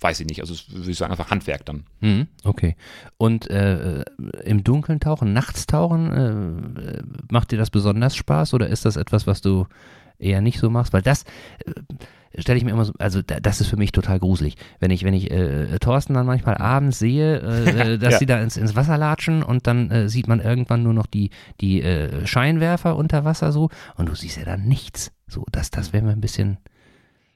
[0.00, 0.40] weiß ich nicht.
[0.40, 1.84] Also würde ich sagen, einfach Handwerk dann.
[2.00, 2.76] Hm, okay.
[3.16, 4.04] Und äh,
[4.44, 9.26] im Dunkeln tauchen, nachts tauchen, äh, macht dir das besonders Spaß oder ist das etwas,
[9.26, 9.66] was du
[10.18, 10.92] eher nicht so machst?
[10.92, 11.24] Weil das
[11.64, 11.72] äh,
[12.38, 14.56] stelle ich mir immer so, also da, das ist für mich total gruselig.
[14.80, 18.18] Wenn ich, wenn ich äh, Thorsten dann manchmal abends sehe, äh, äh, dass Ja.
[18.18, 21.30] sie da ins, ins Wasser latschen und dann äh, sieht man irgendwann nur noch die,
[21.60, 25.12] die äh, Scheinwerfer unter Wasser so und du siehst ja dann nichts.
[25.28, 26.58] So, das, das wäre mir ein bisschen.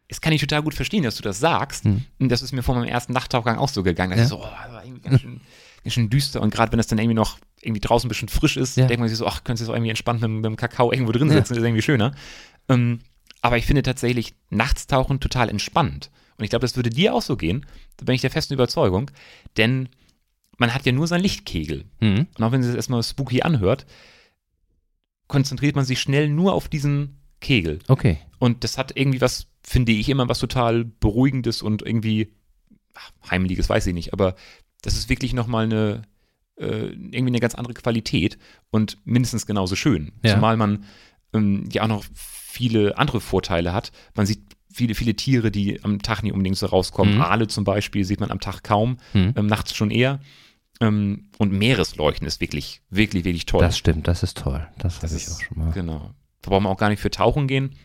[0.08, 1.84] Das kann ich total gut verstehen, dass du das sagst.
[1.84, 2.04] Hm.
[2.20, 4.10] Das ist mir vor meinem ersten Nachttauchgang auch so gegangen.
[4.10, 4.24] Dass Ja.
[4.24, 5.40] ich so, oh, das war irgendwie ganz schön,
[5.82, 6.40] ganz schön düster.
[6.42, 8.86] Und gerade wenn das dann irgendwie noch irgendwie draußen ein bisschen frisch ist, Ja.
[8.86, 10.92] denkt man sich so, ach, könntest du jetzt auch irgendwie entspannt mit, mit dem Kakao
[10.92, 11.34] irgendwo drin Ja.
[11.34, 12.12] sitzen, ist irgendwie schöner.
[12.68, 13.00] Ähm,
[13.46, 16.10] aber ich finde tatsächlich Nachtstauchen total entspannt.
[16.36, 17.64] Und ich glaube, das würde dir auch so gehen.
[17.96, 19.10] Da bin ich der festen Überzeugung.
[19.56, 19.88] Denn
[20.58, 21.84] man hat ja nur seinen Lichtkegel.
[22.00, 23.86] Hm, Und auch wenn das erstmal spooky anhört,
[25.28, 27.80] konzentriert man sich schnell nur auf diesen Kegel.
[27.88, 28.18] okay.
[28.38, 32.32] Und das hat irgendwie was, finde ich, immer was total Beruhigendes und irgendwie
[32.94, 34.12] ach, Heimliches, weiß ich nicht.
[34.12, 34.34] Aber
[34.82, 36.02] das ist wirklich nochmal eine,
[36.58, 38.36] äh, irgendwie eine ganz andere Qualität
[38.70, 40.12] und mindestens genauso schön.
[40.22, 40.34] Ja.
[40.34, 40.84] Zumal man
[41.32, 42.04] ähm, ja auch noch
[42.56, 43.92] viele andere Vorteile hat.
[44.14, 44.40] Man sieht
[44.72, 47.14] viele, viele Tiere, die am Tag nicht unbedingt so rauskommen.
[47.16, 47.22] Mhm.
[47.22, 49.32] Aale zum Beispiel sieht man am Tag kaum, Hm.
[49.36, 50.20] ähm, nachts schon eher.
[50.80, 53.60] Ähm, und Meeresleuchten ist wirklich, wirklich, wirklich toll.
[53.62, 54.66] Das stimmt, das ist toll.
[54.78, 55.72] Das, Das habe ich ist- auch schon mal.
[55.72, 56.10] Genau.
[56.42, 57.76] Da braucht man auch gar nicht für tauchen gehen.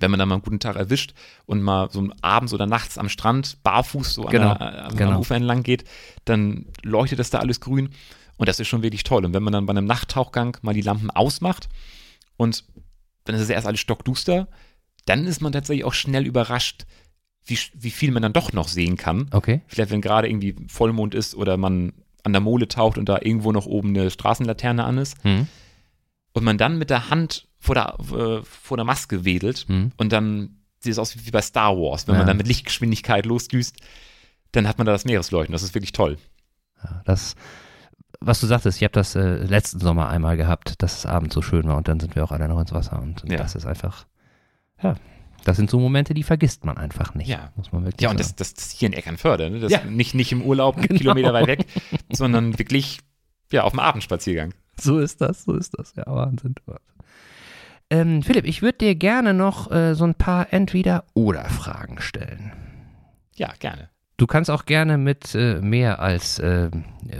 [0.00, 1.14] Wenn man dann mal einen guten Tag erwischt
[1.46, 5.10] und mal so abends oder nachts am Strand barfuß so Genau, an der, am, genau.
[5.12, 5.84] am Ufer entlang geht,
[6.24, 7.90] dann leuchtet das da alles grün.
[8.36, 9.24] Und das ist schon wirklich toll.
[9.24, 11.68] Und wenn man dann bei einem Nachttauchgang mal die Lampen ausmacht
[12.36, 12.64] und
[13.24, 14.48] dann ist es erst alles stockduster,
[15.06, 16.84] dann ist man tatsächlich auch schnell überrascht,
[17.46, 19.28] wie, wie viel man dann doch noch sehen kann.
[19.32, 19.60] Okay.
[19.66, 23.52] Vielleicht, wenn gerade irgendwie Vollmond ist oder man an der Mole taucht und da irgendwo
[23.52, 25.46] noch oben eine Straßenlaterne an ist Hm.
[26.32, 29.92] und man dann mit der Hand vor der, äh, vor der Maske wedelt Hm.
[29.98, 32.20] und dann sieht es aus wie bei Star Wars, wenn Ja.
[32.20, 33.76] man dann mit Lichtgeschwindigkeit losdüst,
[34.52, 35.52] dann hat man da das Meeresleuchten.
[35.52, 36.16] Das ist wirklich toll.
[36.82, 37.34] Ja, das,
[38.26, 41.42] was du sagtest, ich habe das äh, letzten Sommer einmal gehabt, dass es abends so
[41.42, 43.38] schön war und dann sind wir auch alle noch ins Wasser und, und Ja.
[43.38, 44.06] das ist einfach,
[44.82, 44.94] ja,
[45.44, 47.28] das sind so Momente, die vergisst man einfach nicht.
[47.28, 47.50] Ja.
[47.56, 49.60] Muss man wirklich Ja, und das, das, das hier in Eckernförde, ne?
[49.60, 49.84] das Ja.
[49.84, 50.98] nicht, nicht im Urlaub, einen Genau.
[50.98, 51.66] Kilometer weit weg,
[52.10, 53.00] sondern wirklich
[53.52, 54.54] ja, auf dem Abendspaziergang.
[54.80, 55.94] So ist das, so ist das.
[55.96, 56.54] Ja, Wahnsinn.
[56.66, 56.82] Wahnsinn.
[57.90, 62.52] Ähm, Philipp, ich würde dir gerne noch äh, so ein paar Entweder-Oder-Fragen stellen.
[63.36, 63.90] Ja, gerne.
[64.16, 66.70] Du kannst auch gerne mit äh, mehr als äh,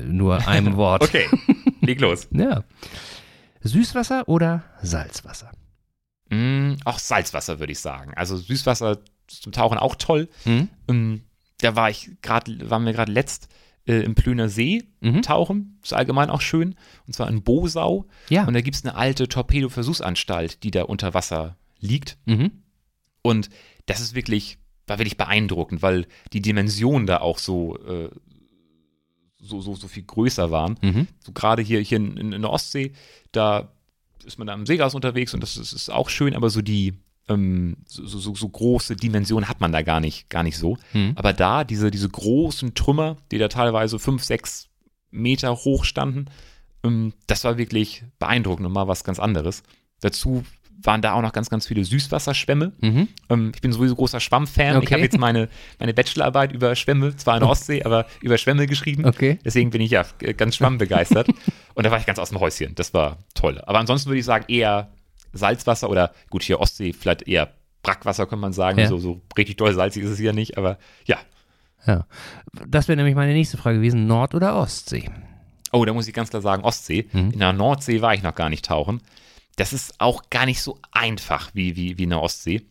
[0.06, 1.02] nur einem Wort.
[1.02, 1.26] Okay,
[1.80, 2.28] leg los.
[2.32, 2.64] Ja.
[3.62, 5.50] Süßwasser oder Salzwasser?
[6.30, 8.12] Mm, auch Salzwasser, würde ich sagen.
[8.14, 10.28] Also Süßwasser zum Tauchen auch toll.
[10.44, 10.68] Hm?
[10.88, 11.22] Ähm,
[11.60, 13.48] da war ich gerade, waren wir gerade letzt
[13.86, 15.22] äh, im Plöner See Mhm.
[15.22, 15.78] tauchen.
[15.82, 16.74] Ist allgemein auch schön.
[17.06, 18.06] Und zwar in Bosau.
[18.28, 18.44] Ja.
[18.46, 22.18] Und da gibt es eine alte Torpedo-Versuchsanstalt, die da unter Wasser liegt.
[22.26, 22.62] Mhm.
[23.22, 23.48] Und
[23.86, 28.10] das ist wirklich, war wirklich beeindruckend, weil die Dimensionen da auch so, äh,
[29.38, 30.78] so, so, so viel größer waren.
[30.82, 31.06] Mhm.
[31.20, 32.92] So gerade hier, hier in, in, in der Ostsee,
[33.32, 33.72] da
[34.24, 36.94] ist man da am Seegas unterwegs und das ist, ist auch schön, aber so die
[37.28, 40.76] ähm, so, so, so, so große Dimensionen hat man da gar nicht, gar nicht so.
[40.92, 41.12] Mhm.
[41.16, 44.68] Aber da, diese, diese großen Trümmer, die da teilweise fünf, sechs
[45.10, 46.26] Meter hoch standen.
[46.82, 49.62] Ähm, das war wirklich beeindruckend und mal was ganz anderes.
[50.00, 50.44] Dazu
[50.82, 52.72] waren da auch noch ganz, ganz viele Süßwasserschwämme.
[52.80, 53.08] Mhm.
[53.30, 54.76] Ähm, ich bin sowieso großer Schwamm-Fan.
[54.76, 54.84] Okay.
[54.84, 55.48] Ich habe jetzt meine,
[55.78, 59.04] meine Bachelorarbeit über Schwämme, zwar in der Ostsee, aber über Schwämme geschrieben.
[59.04, 59.38] Okay.
[59.44, 60.04] Deswegen bin ich ja
[60.36, 61.28] ganz schwammbegeistert.
[61.74, 62.74] und da war ich ganz aus dem Häuschen.
[62.74, 63.60] Das war toll.
[63.66, 64.90] Aber ansonsten würde ich sagen, eher
[65.32, 67.52] Salzwasser oder gut, hier Ostsee, vielleicht eher
[67.82, 68.78] Brackwasser, kann man sagen.
[68.78, 68.88] Ja.
[68.88, 71.18] So, so richtig doll salzig ist es hier nicht, aber ja.
[71.86, 72.06] Ja.
[72.66, 75.10] Das wäre nämlich meine nächste Frage gewesen: Nord- oder Ostsee?
[75.70, 77.08] Oh, da muss ich ganz klar sagen, Ostsee.
[77.12, 77.32] Mhm.
[77.32, 79.00] In der Nordsee war ich noch gar nicht tauchen.
[79.56, 82.62] Das ist auch gar nicht so einfach wie, wie, wie in der Ostsee.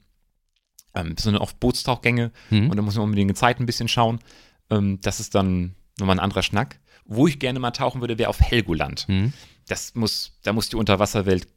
[0.96, 2.70] Ähm, so eine oft Bootstauchgänge Mhm.
[2.70, 4.20] und da muss man unbedingt die Zeit ein bisschen schauen.
[4.70, 6.80] Ähm, das ist dann nochmal ein anderer Schnack.
[7.06, 9.08] Wo ich gerne mal tauchen würde, wäre auf Helgoland.
[9.10, 9.34] Mhm.
[9.68, 11.48] Das muss, da muss die Unterwasserwelt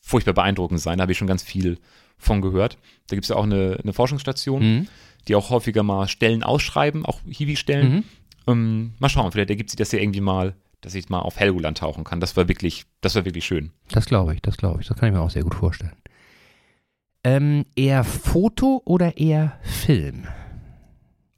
[0.00, 0.98] furchtbar beeindruckend sein.
[0.98, 1.78] Da habe ich schon ganz viel
[2.18, 2.76] von gehört.
[3.08, 4.88] Da gibt es ja auch eine, eine Forschungsstation, Mhm.
[5.28, 7.92] die auch häufiger mal Stellen ausschreiben, auch Hiwi-Stellen.
[7.94, 8.04] Mhm.
[8.48, 11.78] Ähm, mal schauen, vielleicht ergibt sich das ja irgendwie mal, dass ich mal auf Helgoland
[11.78, 12.20] tauchen kann.
[12.20, 13.72] Das war wirklich, das war wirklich schön.
[13.88, 14.88] Das glaube ich, das glaube ich.
[14.88, 15.96] Das kann ich mir auch sehr gut vorstellen.
[17.24, 20.26] Ähm, eher Foto oder eher Film?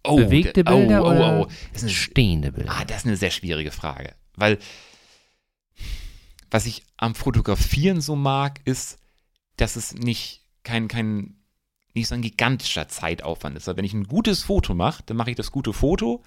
[0.03, 1.47] Oh, Bewegte der- Bilder oh, oder oh, oh.
[1.73, 2.73] Das ist eine, stehende Bilder?
[2.73, 4.15] ah, das ist eine sehr schwierige Frage.
[4.35, 4.59] Weil
[6.51, 8.99] was ich am Fotografieren so mag, ist,
[9.57, 11.37] dass es nicht kein, kein
[11.95, 13.69] nicht so ein gigantischer Zeitaufwand ist.
[13.69, 16.23] Aber wenn ich ein gutes Foto mache, dann mache ich das gute Foto,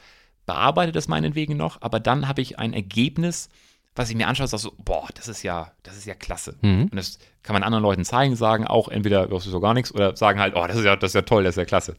[0.48, 3.50] bearbeite das meinetwegen noch, aber dann habe ich ein Ergebnis,
[3.96, 6.58] was ich mir anschaue, sage so, boah, das ist ja, das ist ja klasse.
[6.62, 6.84] Mhm.
[6.84, 9.94] Und das kann man anderen Leuten zeigen, sagen auch entweder, das ist doch gar nichts,
[9.94, 11.98] oder sagen halt, oh, das ist ja, das ist ja toll, das ist ja klasse.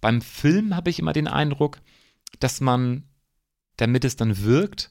[0.00, 1.80] Beim Film habe ich immer den Eindruck,
[2.38, 3.04] dass man,
[3.76, 4.90] damit es dann wirkt,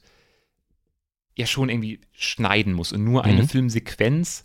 [1.36, 2.92] ja schon irgendwie schneiden muss.
[2.92, 3.48] Und nur eine Mhm.
[3.48, 4.42] Filmsequenz,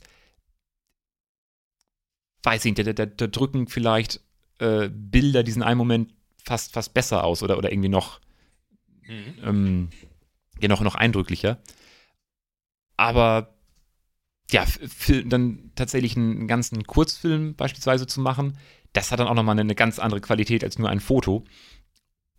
[2.44, 4.22] weiß ich nicht, da, da, da drücken vielleicht
[4.60, 6.14] äh, Bilder diesen einen Moment
[6.44, 8.20] fast, fast besser aus oder, oder irgendwie noch,
[9.44, 9.90] ähm,
[10.60, 11.60] ja, noch, eindrücklicher.
[12.98, 13.54] Aber
[14.52, 14.66] ja,
[15.26, 18.58] dann tatsächlich einen ganzen Kurzfilm beispielsweise zu machen,
[18.94, 21.44] das hat dann auch nochmal eine, eine ganz andere Qualität als nur ein Foto.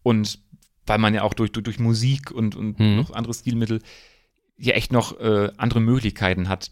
[0.02, 0.38] Und
[0.86, 2.96] weil man ja auch durch, durch, durch Musik und, und Mhm.
[2.96, 3.80] noch andere Stilmittel
[4.57, 6.70] ja echt noch äh, andere Möglichkeiten hat,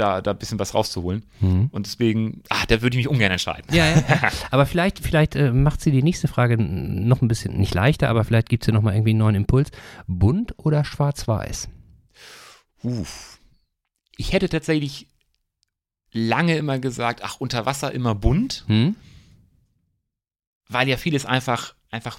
[0.00, 1.24] da, da ein bisschen was rauszuholen.
[1.40, 1.68] Mhm.
[1.70, 3.72] Und deswegen, ah, da würde ich mich ungern entscheiden.
[3.74, 4.02] Ja, ja.
[4.50, 8.24] Aber vielleicht, vielleicht äh, macht sie die nächste Frage noch ein bisschen, nicht leichter, aber
[8.24, 9.70] vielleicht gibt es ja nochmal irgendwie einen neuen Impuls.
[10.06, 11.68] Bunt oder schwarz-weiß?
[12.82, 13.38] Uff.
[14.16, 15.06] Ich hätte tatsächlich
[16.12, 18.96] lange immer gesagt, ach, unter Wasser immer bunt, Hm?
[20.68, 22.18] weil ja vieles einfach, einfach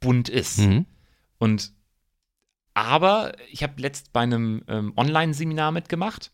[0.00, 0.58] bunt ist.
[0.58, 0.86] Mhm.
[1.38, 1.72] Und
[2.74, 6.30] aber ich habe letzt bei einem ähm, Online-Seminar mitgemacht.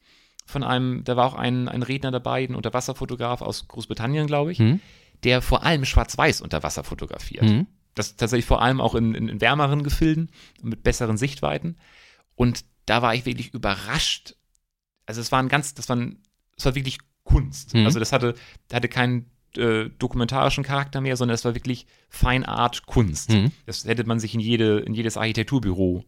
[0.46, 4.58] Von einem, da war auch ein, ein Redner dabei, ein Unterwasserfotograf aus Großbritannien, glaube ich,
[4.58, 4.80] Hm?
[5.24, 7.44] der vor allem schwarz-weiß unter Wasser fotografiert.
[7.44, 7.66] Hm?
[7.94, 10.30] Das tatsächlich vor allem auch in, in, in wärmeren Gefilden
[10.62, 11.76] mit besseren Sichtweiten.
[12.34, 14.36] Und da war ich wirklich überrascht.
[15.06, 16.18] Also es war ein ganz, das war, ein,
[16.56, 17.74] es war wirklich Kunst.
[17.74, 17.86] Mhm.
[17.86, 18.34] Also das hatte,
[18.72, 23.30] hatte keinen äh, dokumentarischen Charakter mehr, sondern es war wirklich Feinart Kunst.
[23.30, 23.50] Mhm.
[23.64, 26.04] Das hätte man sich in, jede, in jedes Architekturbüro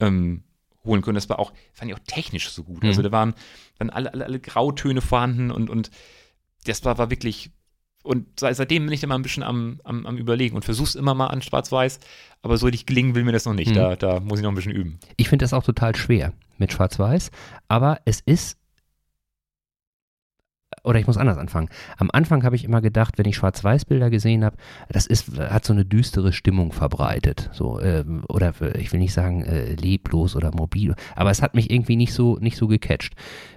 [0.00, 0.44] ähm,
[0.84, 1.14] holen können.
[1.14, 2.82] Das war auch, fand ich auch technisch so gut.
[2.82, 2.88] Mhm.
[2.88, 3.34] Also da waren,
[3.78, 5.90] waren alle, alle, alle Grautöne vorhanden und, und
[6.64, 7.50] das war, war wirklich.
[8.04, 11.14] Und se- seitdem bin ich immer ein bisschen am, am, am Überlegen und versuch's immer
[11.14, 12.00] mal an Schwarz-Weiß,
[12.42, 13.70] aber so richtig gelingen will mir das noch nicht.
[13.70, 13.74] Mhm.
[13.74, 14.98] Da, da muss ich noch ein bisschen üben.
[15.16, 17.30] Ich finde das auch total schwer mit Schwarz-Weiß,
[17.68, 18.58] aber es ist.
[20.84, 21.68] Oder ich muss anders anfangen.
[21.96, 24.56] Am Anfang habe ich immer gedacht, wenn ich Schwarz-Weiß-Bilder gesehen habe,
[24.88, 27.50] das ist, hat so eine düstere Stimmung verbreitet.
[27.52, 31.54] So, ähm, oder äh, ich will nicht sagen äh, leblos oder mobil, aber es hat
[31.54, 33.14] mich irgendwie nicht so, nicht so gecatcht.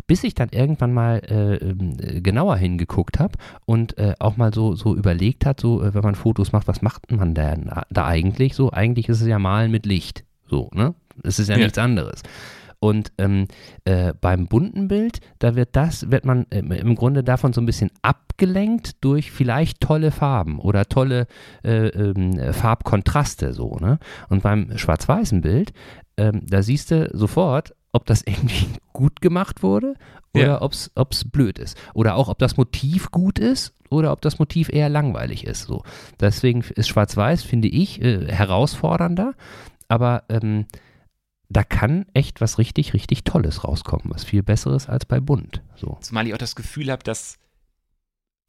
[0.07, 4.53] Bis ich dann irgendwann mal äh, ähm, äh, genauer hingeguckt habe und äh, auch mal
[4.53, 8.05] so, so überlegt hat, so, äh, wenn man Fotos macht, was macht man denn da
[8.05, 8.53] eigentlich?
[8.53, 10.23] So, eigentlich ist es ja Malen mit Licht.
[10.47, 10.93] So, ne?
[11.23, 11.63] Es ist ja, Ja.
[11.63, 12.21] nichts anderes.
[12.79, 13.47] Und ähm,
[13.85, 17.65] äh, beim bunten Bild, da wird das, wird man ähm, im Grunde davon so ein
[17.65, 21.27] bisschen abgelenkt durch vielleicht tolle Farben oder tolle
[21.63, 23.99] äh, ähm, Farbkontraste so, ne?
[24.29, 25.73] Und beim schwarz-weißen Bild,
[26.17, 29.95] ähm, da siehst du sofort, ob das irgendwie gut gemacht wurde
[30.33, 30.61] oder Ja.
[30.61, 30.73] ob
[31.11, 31.77] es blöd ist.
[31.93, 35.61] Oder auch, ob das Motiv gut ist oder ob das Motiv eher langweilig ist.
[35.63, 35.83] So.
[36.19, 39.33] Deswegen ist Schwarz-Weiß, finde ich, äh, herausfordernder,
[39.87, 40.65] aber ähm,
[41.49, 44.05] da kann echt was richtig, richtig Tolles rauskommen.
[44.13, 45.61] Was viel Besseres als bei Bunt.
[45.75, 45.97] So.
[46.01, 47.37] Zumal ich auch das Gefühl habe, dass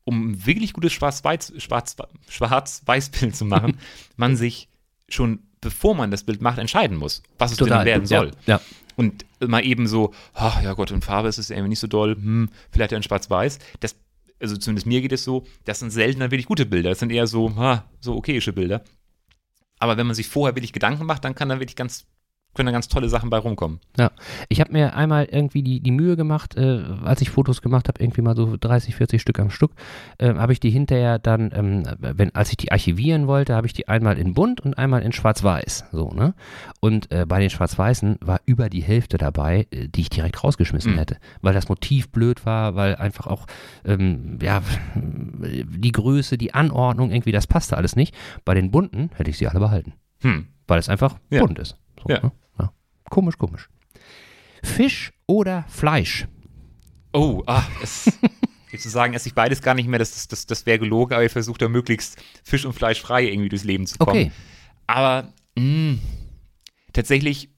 [0.05, 1.97] um ein wirklich gutes Schwarz-Weiß Schwarz,
[2.29, 3.79] Schwarz-Weiß-Bild zu machen,
[4.17, 4.69] man sich
[5.09, 8.31] schon bevor man das Bild macht, entscheiden muss, was es denn werden soll.
[8.47, 8.61] Ja, ja.
[8.95, 12.15] Und mal eben so, ach ja Gott, in Farbe ist es irgendwie nicht so doll,
[12.15, 13.59] hm, vielleicht ja in Schwarz-Weiß.
[13.81, 13.97] Das,
[14.41, 16.91] also zumindest mir geht es so, das sind seltener wirklich gute Bilder.
[16.91, 18.83] Das sind eher so, ha, so okayische Bilder.
[19.79, 22.07] Aber wenn man sich vorher wirklich Gedanken macht, dann kann da wirklich ganz
[22.57, 23.79] können da ganz tolle Sachen bei rumkommen.
[23.99, 24.11] Ja,
[24.49, 28.03] ich habe mir einmal irgendwie die, die Mühe gemacht, äh, als ich Fotos gemacht habe,
[28.03, 29.73] irgendwie mal so 30, 40 Stück am Stück,
[30.19, 33.73] äh, habe ich die hinterher dann, ähm, wenn, als ich die archivieren wollte, habe ich
[33.73, 36.35] die einmal in bunt und einmal in schwarz-weiß, so, ne?
[36.81, 40.95] Und äh, bei den schwarz-weißen war über die Hälfte dabei, äh, die ich direkt rausgeschmissen
[40.95, 40.99] Mhm.
[40.99, 43.47] hätte, weil das Motiv blöd war, weil einfach auch,
[43.85, 44.63] ähm, ja,
[44.95, 48.15] die Größe, die Anordnung, irgendwie, das passte alles nicht.
[48.45, 49.93] Bei den bunten hätte ich sie alle behalten,
[50.23, 50.47] Hm.
[50.67, 51.41] weil es einfach Ja.
[51.43, 51.77] bunt ist.
[52.03, 52.21] So, Ja.
[52.23, 52.33] Ne?
[53.11, 53.69] Komisch, komisch.
[54.63, 56.27] Fisch oder Fleisch?
[57.13, 58.19] Oh, ah, es,
[58.73, 61.15] jetzt zu sagen, esse ich beides gar nicht mehr, das, das, das, das wäre gelogen,
[61.15, 64.11] aber ich versuche da möglichst Fisch und Fleisch frei irgendwie durchs Leben zu kommen.
[64.11, 64.33] Okay.
[64.87, 65.99] Aber mh,
[66.93, 67.51] tatsächlich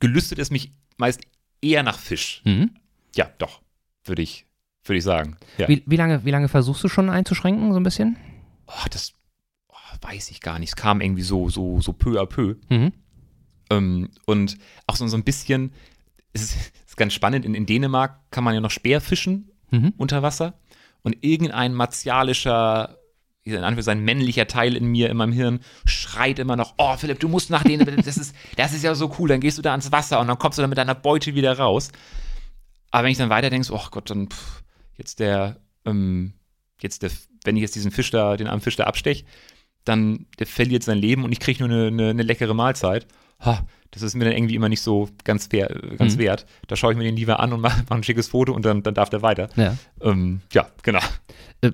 [0.00, 1.20] gelüstet es mich meist
[1.60, 2.42] eher nach Fisch.
[2.44, 2.70] Mhm.
[3.14, 3.62] Ja, doch,
[4.04, 4.46] würde ich,
[4.84, 5.36] würde ich sagen.
[5.56, 5.68] Ja.
[5.68, 8.16] Wie, wie, lange, wie lange versuchst du schon einzuschränken, so ein bisschen?
[8.66, 9.12] Oh, das
[9.68, 10.70] oh, weiß ich gar nicht.
[10.70, 12.56] Es kam irgendwie so, so, so peu à peu.
[12.68, 12.92] Mhm.
[13.70, 14.56] Ähm, und
[14.86, 15.72] auch so, so ein bisschen,
[16.32, 16.54] es ist,
[16.86, 19.92] ist ganz spannend, in, in Dänemark kann man ja noch Speer fischen Mhm.
[19.98, 20.54] unter Wasser
[21.02, 22.96] und irgendein martialischer,
[23.44, 27.28] in Anführungszeichen männlicher Teil in mir, in meinem Hirn, schreit immer noch, oh Philipp, du
[27.28, 29.92] musst nach denen, das ist, das ist ja so cool, dann gehst du da ans
[29.92, 31.90] Wasser und dann kommst du dann mit deiner Beute wieder raus.
[32.90, 34.62] Aber wenn ich dann weiter denke, oh Gott, dann pff,
[34.96, 36.32] jetzt der, ähm,
[36.80, 37.10] jetzt der,
[37.44, 39.26] wenn ich jetzt diesen Fisch da, den armen Fisch da abstech,
[39.84, 43.06] dann der verliert sein Leben und ich kriege nur eine, eine, eine leckere Mahlzeit.
[43.44, 43.60] Ha,
[43.92, 46.18] das ist mir dann irgendwie immer nicht so ganz, fair, ganz Mhm.
[46.20, 46.46] wert.
[46.66, 48.82] Da schaue ich mir den lieber an und mache mach ein schickes Foto und dann,
[48.82, 49.48] dann darf der weiter.
[49.56, 49.76] Ja.
[50.02, 50.98] Ähm, ja, genau.
[51.60, 51.72] Äh,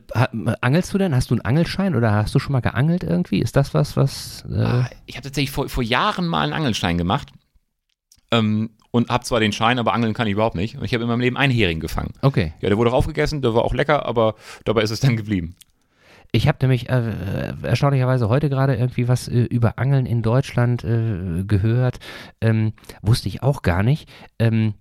[0.61, 1.15] angelst du denn?
[1.15, 3.39] Hast du einen Angelschein oder hast du schon mal geangelt irgendwie?
[3.41, 4.45] Ist das was, was.
[4.51, 7.29] Äh, Ah, Ich habe tatsächlich vor, vor Jahren mal einen Angelschein gemacht
[8.31, 10.77] ähm, und habe zwar den Schein, aber angeln kann ich überhaupt nicht.
[10.77, 12.13] Und ich habe in meinem Leben einen Hering gefangen.
[12.23, 12.53] okay.
[12.61, 14.35] Ja, der wurde auch aufgegessen, der war auch lecker, aber
[14.65, 15.57] dabei ist es dann geblieben.
[16.35, 21.45] Ich habe nämlich äh, erstaunlicherweise heute gerade irgendwie was äh, über Angeln in Deutschland äh,
[21.47, 22.01] gehört.
[22.41, 22.73] Ähm,
[23.03, 24.09] wusste ich auch gar nicht.
[24.41, 24.75] Ähm,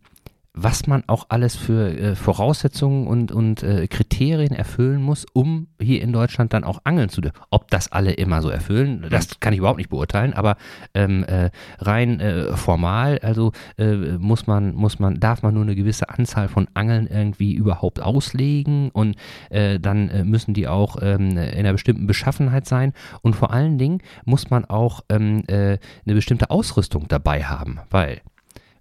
[0.56, 6.04] was man auch alles für äh, Voraussetzungen und, und äh, Kriterien erfüllen muss, um hier
[6.04, 7.40] in Deutschland dann auch angeln zu dürfen.
[7.50, 10.58] Ob das alle immer so erfüllen, das kann ich überhaupt nicht beurteilen, aber
[10.94, 11.50] ähm, äh,
[11.80, 16.48] rein äh, formal, also äh, muss man, muss man, darf man nur eine gewisse Anzahl
[16.48, 19.16] von Angeln irgendwie überhaupt auslegen und
[19.50, 22.94] äh, dann äh, müssen die auch ähm, in einer bestimmten Beschaffenheit sein
[23.24, 28.22] und vor allen Dingen muss man auch ähm, äh, eine bestimmte Ausrüstung dabei haben, weil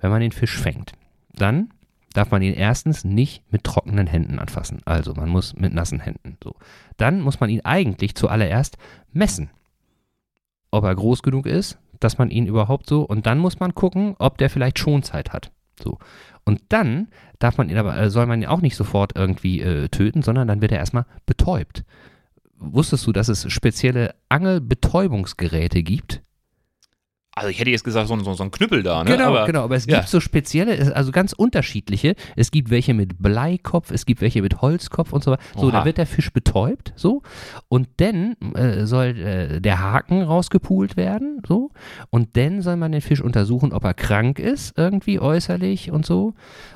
[0.01, 0.93] wenn man den Fisch fängt,
[1.35, 1.71] dann
[2.13, 4.81] darf man ihn erstens nicht mit trockenen Händen anfassen.
[4.85, 6.37] Also man muss mit nassen Händen.
[6.43, 6.55] So.
[6.97, 8.77] Dann muss man ihn eigentlich zuallererst
[9.13, 9.51] messen,
[10.71, 14.15] ob er groß genug ist, dass man ihn überhaupt so und dann muss man gucken,
[14.19, 15.53] ob der vielleicht Schonzeit hat.
[15.83, 15.99] So.
[16.45, 17.09] Und dann
[17.39, 20.49] darf man ihn aber, äh, soll man ihn auch nicht sofort irgendwie äh, töten, sondern
[20.49, 21.85] dann wird er erstmal betäubt.
[22.59, 26.23] Wusstest du, dass es spezielle Angelbetäubungsgeräte gibt?
[27.35, 29.11] Also ich hätte jetzt gesagt, so, ein- so, so ein Knüppel da, ne?
[29.11, 29.65] Genau, aber, genau.
[29.65, 29.99] Aber es ja.
[29.99, 32.15] gibt so spezielle, also ganz unterschiedliche.
[32.37, 35.43] Es gibt welche mit Bleikopf, es gibt welche mit Holzkopf und so weiter.
[35.57, 35.79] So, Oha.
[35.79, 37.23] da wird der Fisch betäubt, so.
[37.69, 41.71] Und dann äh, soll äh, der Haken rausgepult werden, so.
[42.11, 46.35] Und dann soll man den Fisch untersuchen, ob er krank ist, irgendwie äußerlich und so.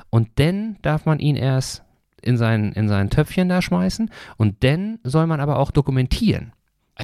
[0.09, 1.83] Und dann darf man ihn erst
[2.23, 4.09] in sein, in sein Töpfchen da schmeißen.
[4.37, 6.51] Und dann soll man aber auch dokumentieren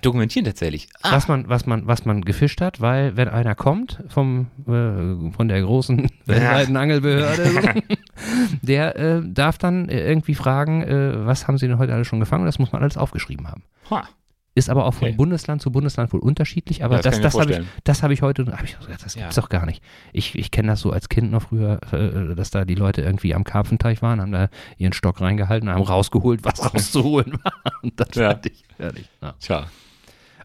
[0.01, 0.89] dokumentieren tatsächlich.
[1.01, 5.31] Ah, was man, was man, was man gefischt hat, weil wenn einer kommt vom, äh,
[5.31, 7.81] von der großen weltweiten Angelbehörde,
[8.61, 12.19] der äh, darf dann äh, irgendwie fragen, äh, was haben sie denn heute alles schon
[12.19, 12.45] gefangen?
[12.45, 13.63] Das muss man alles aufgeschrieben haben.
[13.89, 14.07] ha.
[14.55, 15.17] Ist aber auch von Okay.
[15.17, 18.21] Bundesland zu Bundesland wohl unterschiedlich, aber Ja, das das, das, habe ich, das habe ich
[18.21, 19.21] heute, hab ich das Ja.
[19.23, 19.81] gibt's doch gar nicht.
[20.11, 23.33] Ich, ich kenne das so als Kind noch früher, äh, dass da die Leute irgendwie
[23.33, 28.07] am Karpfenteich waren, haben da ihren Stock reingehalten, haben rausgeholt, was rauszuholen war und dann
[28.13, 28.29] Ja.
[28.29, 28.63] fertig.
[28.77, 29.09] fertig.
[29.21, 29.33] Ja.
[29.39, 29.65] Tja.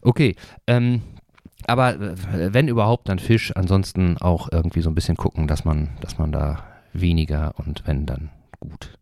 [0.01, 0.35] Okay,
[0.65, 1.01] ähm,
[1.67, 3.51] aber äh, wenn überhaupt, dann Fisch.
[3.55, 8.05] Ansonsten auch irgendwie so ein bisschen gucken, dass man, dass man da weniger und wenn
[8.07, 8.97] dann gut.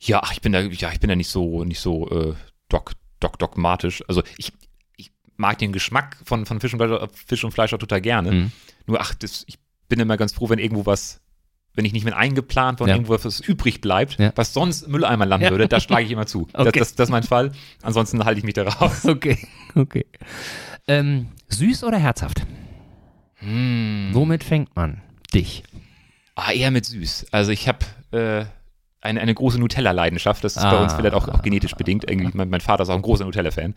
[0.00, 2.34] Ja, ich bin da, ja, ich bin da nicht so, nicht so äh,
[2.68, 2.92] dog,
[3.22, 4.02] dog, dogmatisch.
[4.08, 4.52] Also ich,
[4.96, 8.32] ich mag den Geschmack von, von Fisch, und Fleisch, Fisch und Fleisch auch total gerne.
[8.32, 8.52] Mhm.
[8.86, 9.58] Nur ach, das, ich
[9.88, 11.20] bin immer ganz froh, wenn irgendwo was,
[11.74, 12.96] wenn ich nicht mit eingeplant war und Ja.
[12.96, 14.32] irgendwo was übrig bleibt, Ja.
[14.36, 15.50] was sonst im Mülleimer landen Ja.
[15.50, 16.48] würde, da schlage ich immer zu.
[16.52, 16.78] Das, Okay.
[16.78, 17.52] das, das ist mein Fall.
[17.82, 19.04] Ansonsten halte ich mich da raus.
[19.06, 19.38] Okay,
[19.74, 20.06] okay.
[20.88, 22.42] Ähm, süß oder herzhaft?
[23.36, 24.10] Hm.
[24.12, 25.00] Womit fängt man
[25.34, 25.62] dich?
[26.34, 27.26] Ah, eher mit süß.
[27.30, 27.78] Also ich habe
[28.12, 28.44] äh,
[29.02, 30.42] eine, eine große Nutella-Leidenschaft.
[30.44, 30.82] Das ist bei Ah.
[30.82, 32.08] uns vielleicht auch, auch genetisch bedingt.
[32.08, 33.74] Irgendwie, mein, mein Vater ist auch ein großer Nutella-Fan.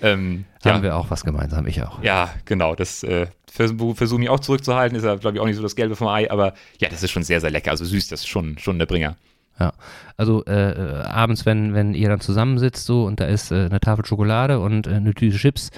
[0.00, 2.02] Ähm, ja, Haben wir auch was gemeinsam, ich auch.
[2.02, 2.74] ja, genau.
[2.76, 4.96] Das äh, versuche versuch mich auch zurückzuhalten.
[4.96, 6.30] Ist ja, glaube ich, auch nicht so das Gelbe vom Ei.
[6.30, 7.72] Aber ja, das ist schon sehr, sehr lecker.
[7.72, 9.16] Also süß, das ist schon, schon der Bringer.
[9.60, 9.72] Ja,
[10.16, 13.80] also äh, äh, abends, wenn, wenn ihr dann zusammensitzt so und da ist äh, eine
[13.80, 15.70] Tafel Schokolade und äh, eine Tüte Chips,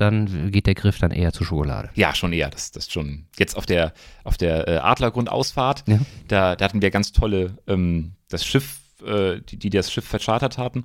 [0.00, 1.90] dann geht der Griff dann eher zur Schokolade.
[1.94, 2.50] Ja, schon eher.
[2.50, 3.26] Das, das schon.
[3.38, 3.92] Jetzt auf der,
[4.24, 5.98] auf der äh, Adlergrundausfahrt, Ja.
[6.28, 10.58] da, da hatten wir ganz tolle, ähm, das Schiff, äh, die, die das Schiff verchartert
[10.58, 10.84] hatten,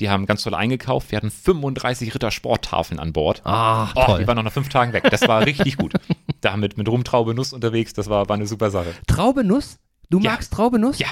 [0.00, 1.10] die haben ganz toll eingekauft.
[1.10, 3.42] Wir hatten 35 Ritter Sporttafeln an Bord.
[3.44, 4.18] Ah, Oh, toll.
[4.20, 5.08] die waren noch nach fünf Tagen weg.
[5.10, 5.92] Das war richtig gut.
[6.40, 8.94] Da mit, mit Rumtraube Nuss unterwegs, das war, war eine super Sache.
[9.08, 9.80] Traubenuss?
[10.08, 10.30] Du Ja.
[10.30, 11.00] magst Traubenuss?
[11.00, 11.08] Ja.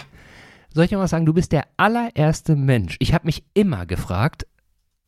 [0.73, 2.95] Soll ich dir mal sagen, du bist der allererste Mensch.
[3.01, 4.47] Ich habe mich immer gefragt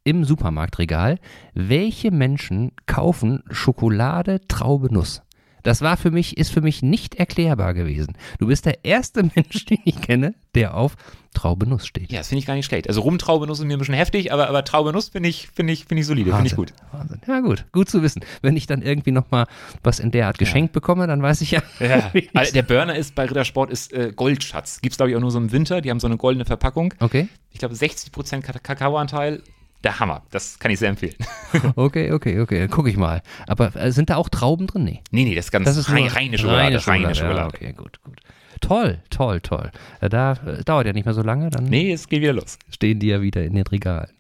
[0.09, 1.18] im Supermarktregal,
[1.52, 5.20] welche Menschen kaufen Schokolade Traubenuss?
[5.64, 8.16] Das war für mich, ist für mich nicht erklärbar gewesen.
[8.38, 10.94] Du bist der erste Mensch, den ich kenne, der auf
[11.34, 12.11] Traubenuss steht.
[12.11, 12.88] Ja, das finde ich gar nicht schlecht.
[12.88, 16.00] Also Rumtraubenuss ist mir ein bisschen heftig, aber, aber Traubenuss finde ich, finde ich, finde
[16.00, 16.72] ich solide, finde ich gut.
[16.92, 17.20] Wahnsinn.
[17.26, 17.66] Ja, gut.
[17.72, 18.22] Gut zu wissen.
[18.40, 19.46] Wenn ich dann irgendwie nochmal
[19.82, 21.61] was in der Art geschenkt bekomme, dann weiß ich ja.
[21.80, 22.11] Ja.
[22.34, 24.80] Also der Burner ist bei Rittersport ist äh, Goldschatz.
[24.80, 25.80] Gibt es, glaube ich, auch nur so im Winter.
[25.82, 26.94] Die haben so eine goldene Verpackung.
[27.00, 29.42] Okay, Ich glaube, 60% Ka- Kakaoanteil.
[29.85, 30.22] Der Hammer.
[30.31, 31.14] Das kann ich sehr empfehlen.
[31.76, 32.59] okay, okay, okay.
[32.61, 33.22] Dann gucke ich mal.
[33.47, 34.85] Aber äh, sind da auch Trauben drin?
[34.85, 35.03] Nee.
[35.11, 36.87] Nee, nee, das ist ganz Das ist rein, nur reine Schokolade.
[36.87, 37.39] Reine Schokolade.
[37.41, 38.18] Ja, okay, gut, gut.
[38.61, 39.70] Toll, toll, toll.
[40.01, 42.59] Äh, Da äh, dauert ja nicht mehr so lange, dann Nee, es geht wieder los.
[42.70, 44.11] stehen die ja wieder in den Regalen.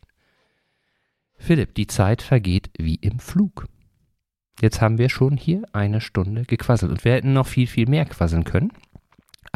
[1.36, 3.66] Philipp, die Zeit vergeht wie im Flug.
[4.60, 8.04] Jetzt haben wir schon hier eine Stunde gequasselt und wir hätten noch viel, viel mehr
[8.06, 8.72] quasseln können.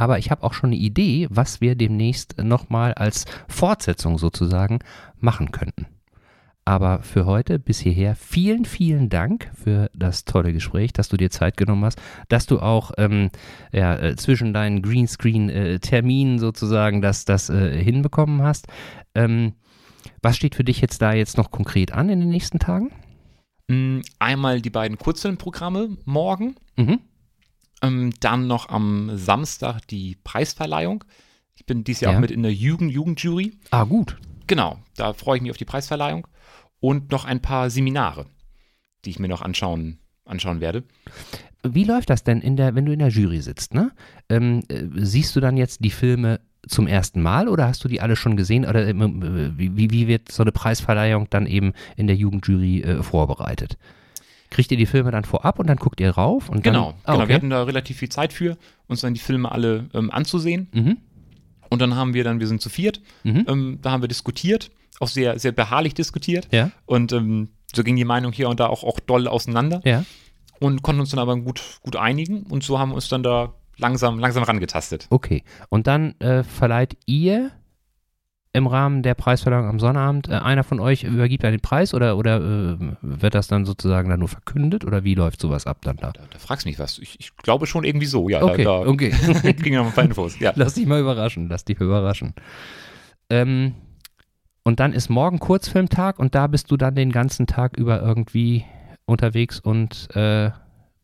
[0.02, 4.80] Aber ich habe auch schon eine Idee, was wir demnächst nochmal als Fortsetzung sozusagen
[5.20, 5.86] machen könnten.
[6.64, 11.30] Aber für heute bis hierher vielen, vielen Dank für das tolle Gespräch, dass du dir
[11.30, 13.30] Zeit genommen hast, dass du auch ähm,
[13.70, 18.66] ja, äh, zwischen deinen Greenscreen-Terminen sozusagen das, das äh, hinbekommen hast.
[19.14, 19.52] Ähm,
[20.20, 22.90] was steht für dich jetzt da jetzt noch konkret an in den nächsten Tagen?
[23.68, 26.56] Mm, Einmal die beiden Kurzfilmprogramme morgen.
[26.76, 26.98] Mhm.
[27.82, 31.04] Ähm, dann noch am Samstag die Preisverleihung.
[31.54, 32.18] Ich bin dieses Jahr Ja.
[32.18, 33.52] auch mit in der Jugend Jugendjury.
[33.70, 34.16] Ah, gut.
[34.46, 36.26] Genau, da freue ich mich auf die Preisverleihung.
[36.80, 38.26] Und noch ein paar Seminare,
[39.04, 40.84] die ich mir noch anschauen, anschauen werde.
[41.64, 43.72] Wie läuft das denn, in der, wenn du in der Jury sitzt?
[43.74, 43.92] Ne?
[44.28, 48.00] Ähm, äh, siehst du dann jetzt die Filme zum ersten Mal oder hast du die
[48.00, 48.64] alle schon gesehen?
[48.64, 53.02] Oder äh, wie, wie- wie wird so eine Preisverleihung dann eben in der Jugendjury äh,
[53.02, 53.78] vorbereitet?
[54.52, 56.48] Kriegt ihr die Filme dann vorab und dann guckt ihr rauf?
[56.50, 57.18] Und dann, Genau, ah, genau.
[57.18, 57.34] Wir okay.
[57.34, 60.68] hatten da relativ viel Zeit für, uns dann die Filme alle ähm, anzusehen.
[60.72, 60.98] Mhm.
[61.70, 63.46] Und dann haben wir dann, wir sind zu viert, Mhm.
[63.48, 66.48] ähm, da haben wir diskutiert, auch sehr, sehr beharrlich diskutiert.
[66.52, 70.04] Ja, Und ähm, so ging die Meinung hier und da auch, auch doll auseinander ja.
[70.60, 72.42] und konnten uns dann aber gut, gut einigen.
[72.42, 75.06] Und so haben wir uns dann da langsam, langsam rangetastet.
[75.08, 75.44] Okay.
[75.70, 77.50] Und dann äh, verleiht ihr
[78.54, 82.36] im Rahmen der Preisverleihung am Sonnabend, äh, einer von euch übergibt einen Preis oder, oder
[82.38, 86.12] äh, wird das dann sozusagen dann nur verkündet oder wie läuft sowas ab dann da?
[86.12, 86.98] Da, da fragst du mich was.
[86.98, 88.42] Ich, ich glaube schon irgendwie so, ja.
[88.42, 89.10] Okay, Da, da okay.
[89.10, 90.38] kriegen wir noch ein paar Infos.
[90.38, 90.52] Ja.
[90.54, 92.34] Lass dich mal überraschen, lass dich mal überraschen.
[93.30, 93.74] Ähm,
[94.64, 98.64] und dann ist morgen Kurzfilmtag und da bist du dann den ganzen Tag über irgendwie
[99.06, 100.50] unterwegs und äh,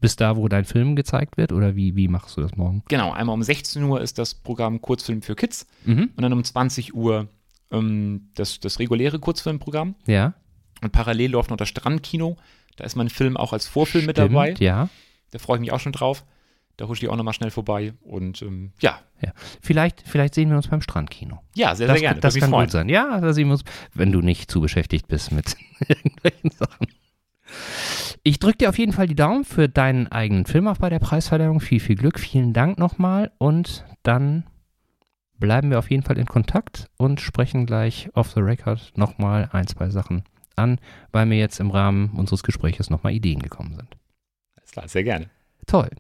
[0.01, 1.51] bist da, wo dein Film gezeigt wird?
[1.53, 2.85] Oder wie, wie machst du das morgen?
[2.89, 6.11] Genau, einmal um 16 Uhr ist das Programm Kurzfilm für Kids Mhm.
[6.15, 7.27] und dann um 20 Uhr
[7.71, 9.95] ähm, das, das reguläre Kurzfilmprogramm.
[10.07, 10.35] Ja.
[10.83, 12.37] Und parallel läuft noch das Strandkino.
[12.77, 14.55] Da ist mein Film auch als Vorfilm mit Stimmt, dabei.
[14.59, 14.89] Ja.
[15.33, 16.25] Da freue ich mich auch schon drauf.
[16.77, 17.93] Da husche ich auch nochmal schnell vorbei.
[18.03, 19.01] Und ähm, ja,
[19.61, 21.43] Vielleicht, vielleicht sehen wir uns beim Strandkino.
[21.57, 22.21] ja, sehr, Das, sehr gerne.
[22.21, 22.67] das mich kann freuen.
[22.67, 22.89] gut sein.
[22.89, 23.65] Ja, da sehen wir uns,
[23.95, 25.57] wenn du nicht zu beschäftigt bist mit
[25.89, 26.87] irgendwelchen Sachen.
[28.23, 30.99] Ich drücke dir auf jeden Fall die Daumen für deinen eigenen Film auch bei der
[31.01, 31.59] Preisverleihung.
[31.61, 32.21] Viel, viel Glück.
[32.21, 33.33] Vielen Dank nochmal.
[33.39, 34.45] Und dann
[35.39, 39.67] bleiben wir auf jeden Fall in Kontakt und sprechen gleich off the record nochmal ein,
[39.67, 40.25] zwei Sachen
[40.57, 40.79] an,
[41.13, 43.97] weil mir jetzt im Rahmen unseres Gespräches nochmal Ideen gekommen sind.
[44.57, 45.31] Alles klar, sehr gerne.
[45.67, 45.91] Toll.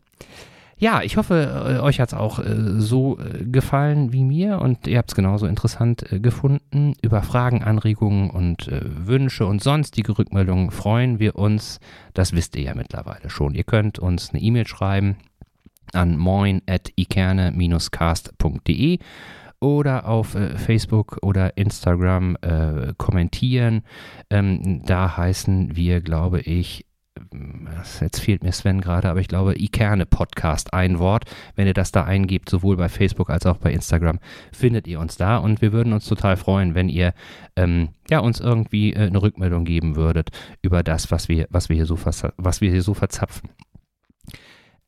[0.80, 4.86] Ja, ich hoffe, äh, euch hat es auch äh, so äh, gefallen wie mir und
[4.86, 6.94] ihr habt es genauso interessant äh, gefunden.
[7.02, 11.80] Über Fragen, Anregungen und Wünsche und sonstige Rückmeldungen freuen wir uns.
[12.14, 13.54] Das wisst ihr ja mittlerweile schon.
[13.54, 15.16] Ihr könnt uns eine E-Mail schreiben
[15.94, 18.98] an moin.ikerne-cast.de
[19.60, 23.82] oder auf äh, Facebook oder Instagram äh, kommentieren.
[24.30, 26.86] Ähm, da heißen wir, glaube ich,
[27.32, 27.68] ähm,
[28.00, 31.24] jetzt fehlt mir Sven gerade, aber ich glaube, Ikerne Podcast, ein Wort.
[31.56, 34.18] Wenn ihr das da eingebt, sowohl bei Facebook als auch bei Instagram,
[34.52, 37.12] findet ihr uns da und wir würden uns total freuen, wenn ihr
[37.56, 40.30] ähm, ja, uns irgendwie äh, eine Rückmeldung geben würdet
[40.62, 41.98] über das, was wir, was wir, hier, so
[42.36, 43.50] was wir hier so verzapfen.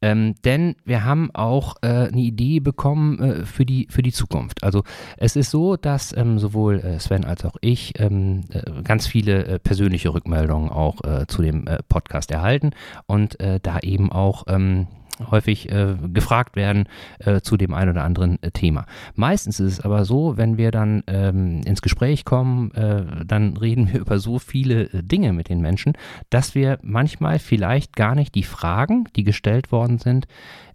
[0.03, 4.65] Ähm, denn wir haben auch äh, eine Idee bekommen äh, für, die, für die Zukunft.
[4.65, 4.83] Also
[5.17, 9.45] es ist so, dass ähm, sowohl äh, Sven als auch ich ähm, äh, ganz viele
[9.45, 12.71] äh, persönliche Rückmeldungen auch äh, zu dem Podcast erhalten
[13.07, 14.87] und da eben auch ähm,
[15.31, 16.85] häufig äh, gefragt werden
[17.19, 18.87] äh, zu dem einen oder anderen äh, Thema.
[19.15, 23.93] Meistens ist es aber so, wenn wir dann ähm, ins Gespräch kommen, äh, dann reden
[23.93, 25.95] wir über so viele äh, Dinge mit den Menschen,
[26.31, 30.27] dass wir manchmal vielleicht gar nicht die Fragen, die gestellt worden sind,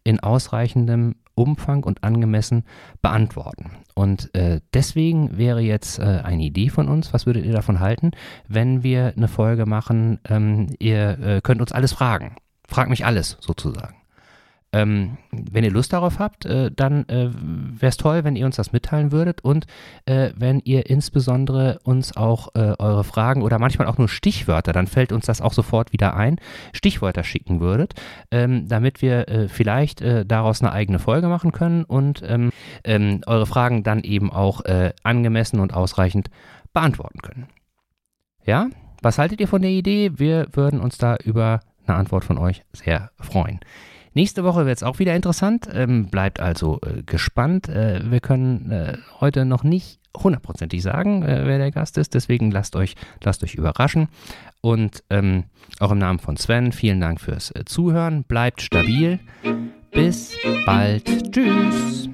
[0.03, 2.63] in ausreichendem Umfang und angemessen
[3.01, 3.71] beantworten.
[3.93, 8.11] Und äh, deswegen wäre jetzt äh, eine Idee von uns, was würdet ihr davon halten,
[8.47, 12.37] wenn wir eine Folge machen, ähm, ihr äh, könnt uns alles fragen.
[12.67, 13.95] Frag mich alles sozusagen.
[14.75, 18.57] Ähm, wenn ihr Lust darauf habt, äh, dann äh, wäre es toll, wenn ihr uns
[18.57, 19.67] das mitteilen würdet und
[20.05, 24.87] äh, wenn ihr insbesondere uns auch äh, eure Fragen oder manchmal auch nur Stichwörter, dann
[24.87, 26.41] fällt uns das auch sofort wieder ein,
[26.73, 27.93] Stichwörter schicken würdet,
[28.31, 32.51] ähm, damit wir äh, vielleicht äh, daraus eine eigene Folge machen können und ähm,
[32.83, 34.61] ähm eure Fragen dann eben auch
[35.03, 36.29] angemessen und ausreichend
[36.73, 37.47] beantworten können.
[38.45, 38.67] Ja,
[39.01, 40.11] was haltet ihr von der Idee?
[40.15, 43.59] Wir würden uns da über eine Antwort von euch sehr freuen.
[44.15, 45.67] Nächste Woche wird es auch wieder interessant.
[45.73, 47.67] Ähm, bleibt also äh, gespannt.
[47.67, 52.13] Äh, wir können äh, heute noch nicht hundertprozentig sagen, äh, wer der Gast ist.
[52.13, 54.07] Deswegen lasst euch, lasst euch überraschen.
[54.61, 55.43] Und ähm,
[55.79, 58.23] auch im Namen von Sven, vielen Dank fürs äh, Zuhören.
[58.23, 59.19] Bleibt stabil.
[59.91, 61.31] Bis bald.
[61.33, 62.09] Tschüss.